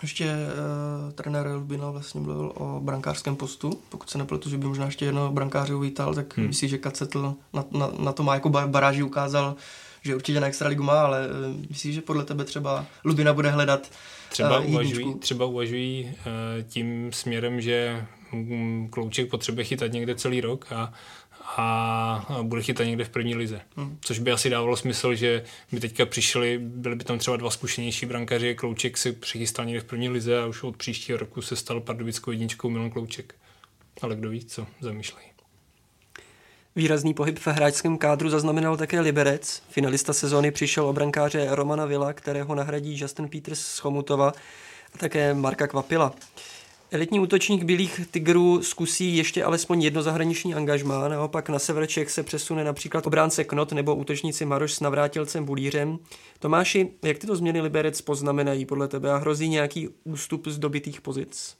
[0.01, 3.79] Ještě uh, trenér Lubina vlastně mluvil o brankářském postu.
[3.89, 6.47] Pokud se nepletu, že by možná ještě jedno brankáře uvítal, tak hmm.
[6.47, 9.55] myslíš, že Kacetl na, na, na to má jako baráži ukázal,
[10.05, 13.91] že určitě na extraligu má, ale uh, myslíš, že podle tebe třeba Lubina bude hledat
[14.29, 20.41] Třeba uh, uvažují, třeba uvažují uh, tím směrem, že um, Klouček potřebuje chytat někde celý
[20.41, 20.93] rok a
[21.57, 23.61] a bude chytat někde v první lize.
[23.75, 23.97] Hmm.
[24.01, 28.05] Což by asi dávalo smysl, že by teďka přišli, byli by tam třeba dva zkušenější
[28.05, 31.81] brankaři, Klouček si přichystal někde v první lize a už od příštího roku se stal
[31.81, 33.35] pardubickou jedničkou Milan Klouček.
[34.01, 35.34] Ale kdo ví, co zamýšlejí.
[36.77, 39.61] Výrazný pohyb v hráčském kádru zaznamenal také Liberec.
[39.69, 44.33] Finalista sezóny přišel o brankáře Romana Vila, kterého nahradí Justin Peters z Chomutova
[44.93, 46.13] a také Marka Kvapila.
[46.91, 52.23] Elitní útočník Bílých tigrů zkusí ještě alespoň jedno zahraniční angažmá, naopak na sever Čech se
[52.23, 55.99] přesune například obránce Knot nebo útočníci Maroš s navrátilcem Bulířem.
[56.39, 61.55] Tomáši, jak tyto změny Liberec poznamenají podle tebe a hrozí nějaký ústup z dobitých pozic?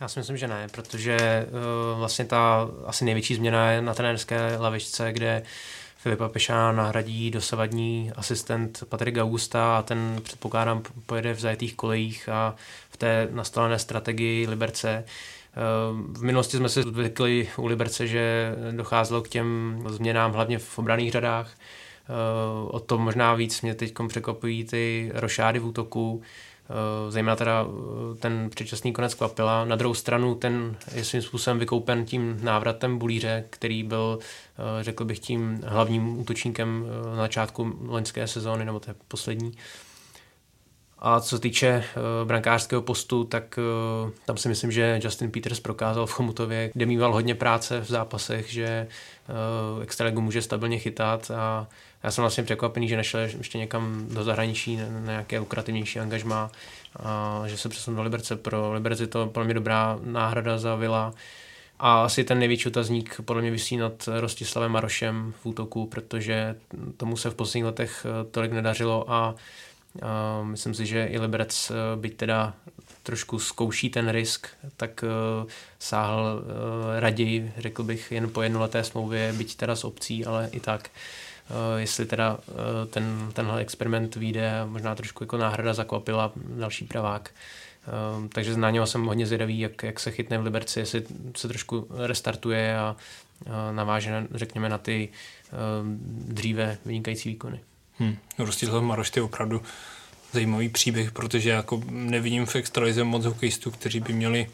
[0.00, 4.56] Já si myslím, že ne, protože uh, vlastně ta asi největší změna je na trenérské
[4.56, 5.42] lavičce, kde
[6.06, 12.54] Filipa Pešána nahradí dosavadní asistent Patrik Augusta a ten předpokládám pojede v zajetých kolejích a
[12.90, 14.88] v té nastavené strategii Liberce.
[14.88, 15.60] Eh,
[16.12, 21.12] v minulosti jsme si zvykli u Liberce, že docházelo k těm změnám hlavně v obraných
[21.12, 21.50] řadách.
[21.50, 22.12] Eh,
[22.68, 26.22] o to možná víc mě teď překvapují ty rošády v útoku,
[27.08, 29.64] zejména teda eh, ten předčasný konec Kvapila.
[29.64, 35.04] Na druhou stranu ten je svým způsobem vykoupen tím návratem Bulíře, který byl, eh, řekl
[35.04, 39.52] bych, tím hlavním útočníkem na začátku loňské sezóny, nebo té poslední.
[40.98, 41.84] A co se týče
[42.24, 43.58] brankářského postu, tak
[44.24, 48.52] tam si myslím, že Justin Peters prokázal v Chomutově, kde mýval hodně práce v zápasech,
[48.52, 48.86] že
[49.76, 51.68] uh, extraligu může stabilně chytat a
[52.02, 56.50] já jsem vlastně překvapený, že nešel ještě někam do zahraničí na nějaké lukrativnější angažma
[56.96, 58.36] a že se přesunul do Liberce.
[58.36, 61.14] Pro Liberci to podle mě dobrá náhrada za Vila.
[61.78, 66.56] A asi ten největší otazník podle mě vysí nad Rostislavem Marošem v útoku, protože
[66.96, 69.34] tomu se v posledních letech tolik nedařilo a
[70.02, 72.54] a myslím si, že i Liberec, eh, byť teda
[73.02, 79.32] trošku zkouší ten risk, tak uh, sáhl uh, raději, řekl bych, jen po jednoleté smlouvě,
[79.32, 80.90] byť teda s obcí, ale i tak.
[80.94, 81.25] Uh,
[81.76, 82.54] jestli teda uh,
[82.90, 87.30] ten, tenhle experiment vyjde, možná trošku jako náhrada zakvapila další pravák.
[88.18, 91.02] Uh, takže na něho jsem hodně zvědavý, jak, jak se chytne v Liberci, jestli
[91.36, 92.96] se trošku restartuje a
[93.72, 95.08] naváže, řekněme, na ty
[96.08, 97.60] dříve vynikající výkony.
[97.98, 98.16] Hmm.
[98.38, 99.62] Rostislav Maroš je opravdu
[100.32, 104.46] zajímavý příběh, protože jako nevidím v extralize moc hokejistů, kteří by měli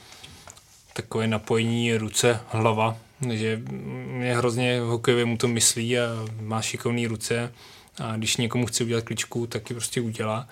[0.93, 2.97] takové napojení ruce, hlava,
[3.31, 3.63] že
[4.07, 6.07] mě hrozně hokejově mu to myslí a
[6.41, 7.53] má šikovné ruce
[7.99, 10.49] a když někomu chce udělat kličku, tak ji prostě udělá,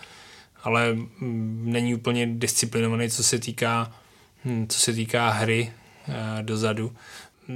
[0.62, 0.96] ale
[1.62, 3.94] není úplně disciplinovaný, co se týká,
[4.44, 5.72] hm, co se týká hry
[6.08, 6.96] eh, dozadu.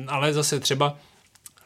[0.07, 0.99] Ale zase třeba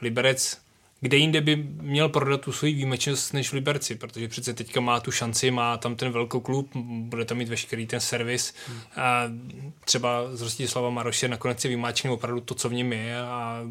[0.01, 0.59] Liberec
[1.01, 5.01] kde jinde by měl prodat tu svoji výjimečnost než v Liberci, protože přece teďka má
[5.01, 6.71] tu šanci, má tam ten velký klub,
[7.01, 8.55] bude tam mít veškerý ten servis
[8.97, 9.25] a
[9.85, 13.63] třeba z Rostislava Maroše nakonec si vymáčkne opravdu to, co v něm je a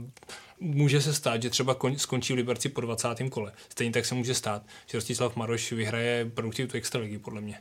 [0.60, 3.08] může se stát, že třeba skončí v Liberci po 20.
[3.30, 3.52] kole.
[3.70, 7.60] Stejně tak se může stát, že Rostislav Maroš vyhraje produktivitu extraligy, podle mě.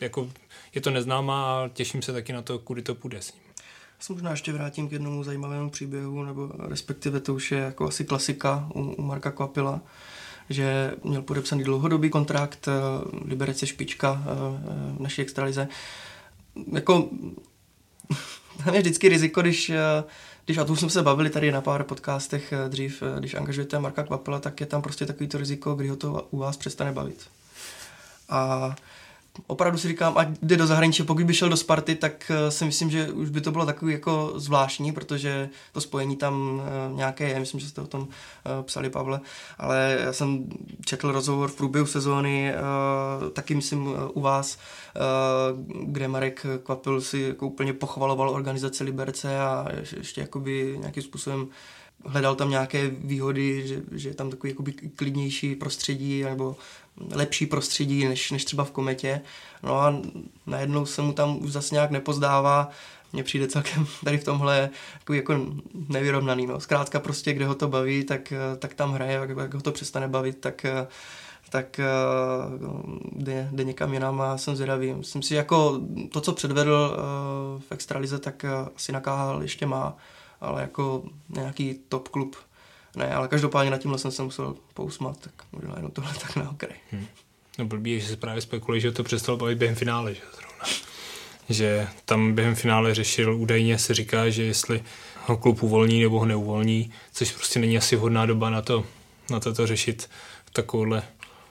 [0.00, 0.30] Jako,
[0.74, 3.45] je to neznámá a těším se taky na to, kudy to půjde s ním.
[3.98, 8.04] Se možná ještě vrátím k jednomu zajímavému příběhu, nebo respektive to už je jako asi
[8.04, 9.80] klasika u, u Marka Kvapila,
[10.50, 12.72] že měl podepsaný dlouhodobý kontrakt, eh,
[13.24, 14.34] Liberec je špička eh,
[14.96, 15.68] v naší extralize.
[16.72, 17.08] Jako,
[18.64, 20.04] tam je vždycky riziko, když, eh,
[20.44, 24.40] když, a tu jsme se bavili tady na pár podcastech dřív, když angažujete Marka Kvapila,
[24.40, 27.26] tak je tam prostě takový to riziko, kdy ho to u vás přestane bavit.
[28.28, 28.74] A
[29.46, 32.64] opravdu si říkám, ať jde do zahraničí, pokud by šel do Sparty, tak eh, si
[32.64, 37.28] myslím, že už by to bylo takový jako zvláštní, protože to spojení tam eh, nějaké
[37.28, 39.20] je, myslím, že jste o tom eh, psali, Pavle,
[39.58, 40.46] ale já jsem
[40.84, 42.54] četl rozhovor v průběhu sezóny,
[43.32, 44.58] taky myslím u vás,
[45.82, 49.66] kde Marek Kvapil si jako úplně pochvaloval organizaci Liberce a
[49.96, 51.48] ještě jakoby nějakým způsobem
[52.04, 56.56] hledal tam nějaké výhody, že, že je tam takový jakoby klidnější prostředí nebo
[57.12, 59.20] lepší prostředí než, než třeba v kometě.
[59.62, 59.96] No a
[60.46, 62.70] najednou se mu tam už zase nějak nepozdává.
[63.12, 64.70] Mně přijde celkem tady v tomhle
[65.00, 65.46] jako, jako
[65.88, 66.46] nevyrovnaný.
[66.46, 66.60] No.
[66.60, 70.08] Zkrátka prostě, kde ho to baví, tak, tak tam hraje, jak, jak ho to přestane
[70.08, 70.66] bavit, tak,
[71.50, 71.80] tak
[73.12, 74.94] jde, jde někam jinam a jsem zvědavý.
[74.94, 75.80] Myslím si, jako
[76.12, 76.96] to, co předvedl
[77.68, 78.44] v extralize, tak
[78.76, 79.96] asi na KHL ještě má,
[80.40, 82.36] ale jako nějaký top klub
[82.96, 86.50] ne, ale každopádně na tímhle jsem se musel pousmat, tak možná jenom tohle tak na
[86.50, 86.74] okraj.
[86.92, 87.06] Hmm.
[87.58, 90.64] No blbý je, že se právě spekuluje, že to přestalo bavit během finále, že zrovna.
[91.48, 94.82] Že tam během finále řešil, údajně se říká, že jestli
[95.26, 98.84] ho klub uvolní nebo ho neuvolní, což prostě není asi vhodná doba na to,
[99.30, 100.10] na to, to řešit
[100.44, 101.02] v takovouhle,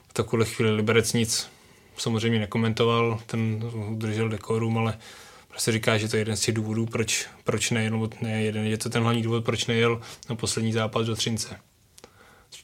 [0.08, 0.70] v takovouhle chvíli.
[0.70, 1.48] Liberec nic
[1.96, 4.98] samozřejmě nekomentoval, ten udržel dekorum, ale
[5.56, 8.78] se říká, že to je jeden z těch důvodů, proč, proč nejel, ne jeden, je
[8.78, 11.60] to ten hlavní důvod, proč nejel na poslední zápas do Třince.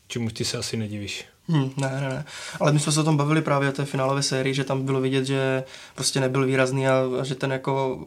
[0.09, 1.24] Čemu ty se asi nedivíš?
[1.49, 2.24] Hmm, ne, ne, ne.
[2.61, 5.01] Ale my jsme se o tom bavili právě o té finálové sérii, že tam bylo
[5.01, 5.64] vidět, že
[5.95, 8.07] prostě nebyl výrazný a, a že ten jako,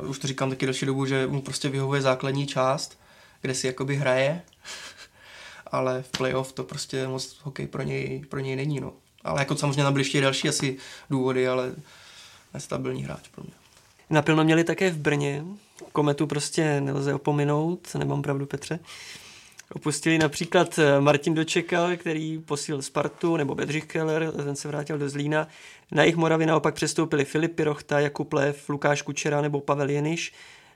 [0.00, 2.98] už to říkám taky další dobu, že mu prostě vyhovuje základní část,
[3.40, 4.42] kde si jakoby hraje,
[5.66, 8.92] ale v playoff to prostě moc hokej pro něj, pro něj není, no.
[9.24, 10.76] Ale jako samozřejmě tam byly ještě další asi
[11.10, 11.72] důvody, ale
[12.54, 13.61] nestabilní hráč pro mě.
[14.12, 15.44] Napilno měli také v Brně.
[15.92, 18.78] Kometu prostě nelze opominout, nemám pravdu Petře.
[19.74, 25.08] Opustili například eh, Martin Dočekal, který posílil Spartu, nebo Bedřich Keller, ten se vrátil do
[25.08, 25.48] Zlína.
[25.92, 30.32] Na jejich Moravě naopak přestoupili Filip Pirochta, Jakub Lev, Lukáš Kučera nebo Pavel Jeniš.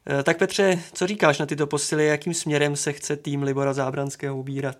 [0.06, 4.36] Eh, tak Petře, co říkáš na tyto posily, jakým směrem se chce tým Libora Zábranského
[4.36, 4.78] ubírat?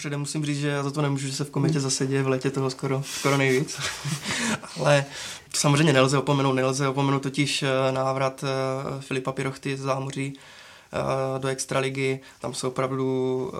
[0.00, 2.28] Předem musím říct, že já za to nemůžu, že se v kometě zase děje v
[2.28, 3.80] létě toho skoro, skoro nejvíc.
[4.80, 5.04] Ale
[5.52, 11.38] to samozřejmě nelze opomenout, nelze opomenout totiž eh, návrat eh, Filipa Pirochty z zámoří eh,
[11.38, 13.52] do extraligy, tam se opravdu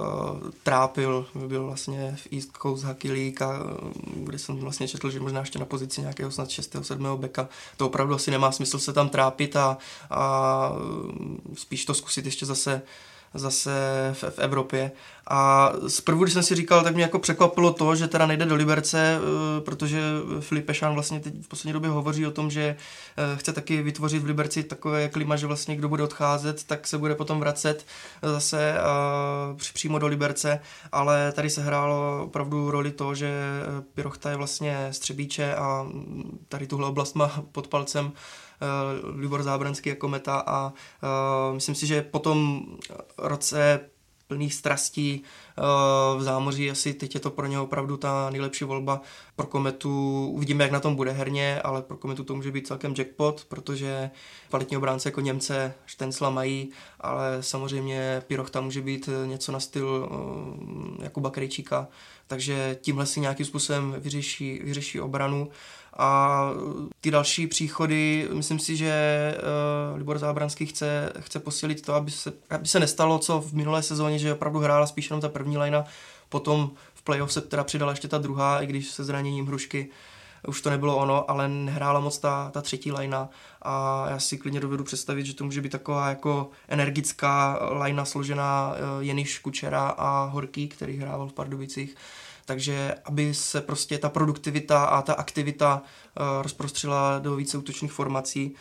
[0.62, 3.58] trápil, byl vlastně v East Coast Hockey League, a,
[4.04, 6.76] kde jsem vlastně četl, že možná ještě na pozici nějakého snad 6.
[6.82, 7.06] 7.
[7.16, 7.48] beka.
[7.76, 9.78] To opravdu asi nemá smysl se tam trápit a,
[10.10, 10.72] a
[11.54, 12.82] spíš to zkusit ještě zase
[13.34, 13.70] zase
[14.12, 14.92] v, v Evropě.
[15.32, 18.54] A zprvu, když jsem si říkal, tak mě jako překvapilo to, že teda nejde do
[18.54, 20.00] Liberce, eh, protože
[20.40, 22.76] Filip Pešán vlastně teď v poslední době hovoří o tom, že
[23.16, 26.98] eh, chce taky vytvořit v Liberci takové klima, že vlastně kdo bude odcházet, tak se
[26.98, 27.86] bude potom vracet
[28.22, 28.74] zase
[29.72, 30.60] přímo do Liberce,
[30.92, 33.32] ale tady se hrálo opravdu roli to, že
[33.94, 35.86] Pirochta je vlastně střebíče a
[36.48, 38.12] tady tuhle oblast má pod palcem
[38.60, 42.62] uh, Libor Zábranský jako meta a uh, myslím si, že po tom
[43.18, 43.80] roce
[44.26, 49.00] plných strastí uh, v zámoří asi teď je to pro ně opravdu ta nejlepší volba.
[49.36, 52.94] Pro Kometu uvidíme, jak na tom bude herně, ale pro Kometu to může být celkem
[52.98, 54.10] jackpot, protože
[54.48, 60.08] kvalitní obránce jako Němce Štencla mají, ale samozřejmě Pirochta může být něco na styl
[61.02, 61.88] Jakuba Krejčíka,
[62.30, 65.50] takže tímhle si nějakým způsobem vyřeší, vyřeší obranu.
[65.98, 66.40] A
[67.00, 68.94] ty další příchody, myslím si, že
[69.92, 73.82] uh, Libor Zábranský chce, chce posílit to, aby se, aby se nestalo, co v minulé
[73.82, 75.84] sezóně, že opravdu hrála spíš jenom ta první lajna,
[76.28, 79.88] potom v playoff se teda přidala ještě ta druhá, i když se zraněním Hrušky
[80.48, 83.28] už to nebylo ono, ale nehrála moc ta, ta třetí lajna.
[83.62, 88.72] A já si klidně dovedu představit, že to může být taková jako energická lajna složená
[88.72, 91.96] uh, Jeniš Kučera a Horký, který hrával v Pardubicích.
[92.44, 98.54] Takže aby se prostě ta produktivita a ta aktivita uh, rozprostřela do více útočných formací.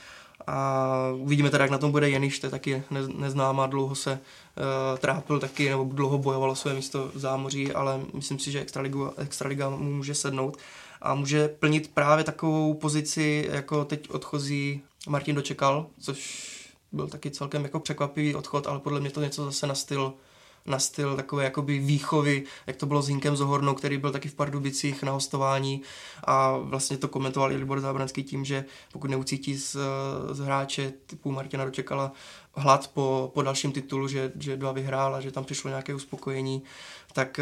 [0.47, 2.83] A uvidíme teda, jak na tom bude Jeniš, to je taky
[3.17, 8.39] neznámá, dlouho se uh, trápil taky, nebo dlouho bojovalo své místo v zámoří, ale myslím
[8.39, 10.57] si, že Extraliga, Extraliga mu může sednout
[11.01, 16.49] a může plnit právě takovou pozici, jako teď odchozí Martin dočekal, což
[16.91, 20.13] byl taky celkem jako překvapivý odchod, ale podle mě to něco zase na styl
[20.65, 24.35] na styl takové jakoby výchovy, jak to bylo s Hinkem Zohornou, který byl taky v
[24.35, 25.81] Pardubicích na hostování
[26.23, 29.77] a vlastně to komentoval i Libor Zábranský tím, že pokud neucítí z,
[30.31, 32.11] z hráče typu Martina Dočekala
[32.55, 36.63] hlad po, po dalším titulu, že, že dva vyhrál a že tam přišlo nějaké uspokojení,
[37.13, 37.39] tak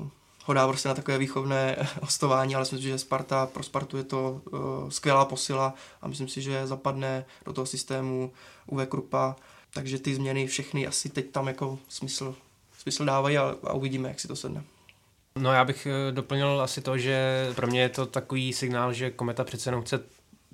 [0.00, 0.08] uh,
[0.44, 4.04] ho dá prostě na takové výchovné hostování, ale myslím si, že Sparta, pro Spartu je
[4.04, 8.32] to uh, skvělá posila a myslím si, že zapadne do toho systému
[8.66, 9.36] UV Krupa,
[9.74, 12.34] takže ty změny všechny asi teď tam jako smysl,
[12.78, 14.64] smysl dávají a, a uvidíme, jak si to sedne.
[15.36, 19.10] No já bych eh, doplnil asi to, že pro mě je to takový signál, že
[19.10, 20.00] Kometa přece jenom chce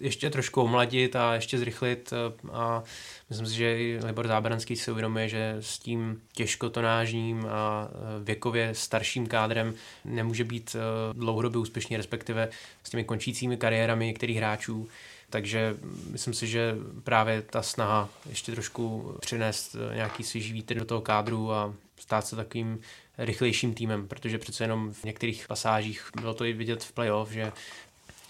[0.00, 2.82] ještě trošku omladit a ještě zrychlit eh, a
[3.30, 8.74] myslím si, že i Libor Zábranský si uvědomuje, že s tím těžkotonážním a eh, věkově
[8.74, 9.74] starším kádrem
[10.04, 10.76] nemůže být
[11.12, 12.48] dlouhodobě úspěšný, respektive
[12.82, 14.88] s těmi končícími kariérami některých hráčů.
[15.30, 15.76] Takže
[16.10, 16.74] myslím si, že
[17.04, 22.36] právě ta snaha ještě trošku přinést nějaký svěží vítr do toho kádru a stát se
[22.36, 22.80] takovým
[23.18, 27.52] rychlejším týmem, protože přece jenom v některých pasážích bylo to i vidět v playoff, že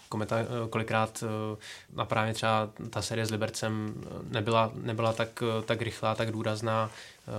[0.09, 1.57] Kometa eh, kolikrát eh,
[1.97, 3.95] a právě třeba ta série s Libercem
[4.29, 6.91] nebyla, nebyla tak, eh, tak rychlá, tak důrazná,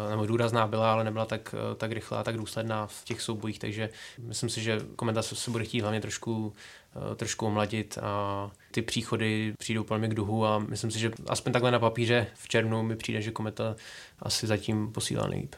[0.10, 4.50] nebo důrazná byla, ale nebyla tak, tak rychlá, tak důsledná v těch soubojích, takže myslím
[4.50, 6.54] si, že Kometa se bude chtít hlavně trošku
[6.96, 11.54] Eh, trošku omladit a ty příchody přijdou mě k duhu a myslím si, že aspoň
[11.54, 13.76] takhle na papíře v červnu mi přijde, že Kometa
[14.20, 15.56] asi zatím posílá nejlíp.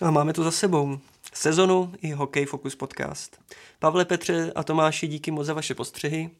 [0.00, 0.98] A máme tu za sebou
[1.34, 3.40] sezonu i Hokej Focus podcast.
[3.78, 6.30] Pavle Petře a Tomáši, díky moc za vaše postřehy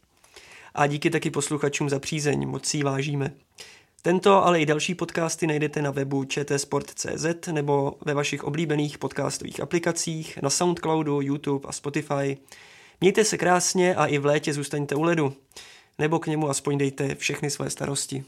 [0.74, 3.32] a díky taky posluchačům za přízeň, moc si vážíme.
[4.02, 10.38] Tento, ale i další podcasty najdete na webu čtsport.cz nebo ve vašich oblíbených podcastových aplikacích,
[10.42, 12.36] na Soundcloudu, YouTube a Spotify–
[13.02, 15.36] Mějte se krásně a i v létě zůstaňte u ledu.
[15.98, 18.24] Nebo k němu aspoň dejte všechny své starosti.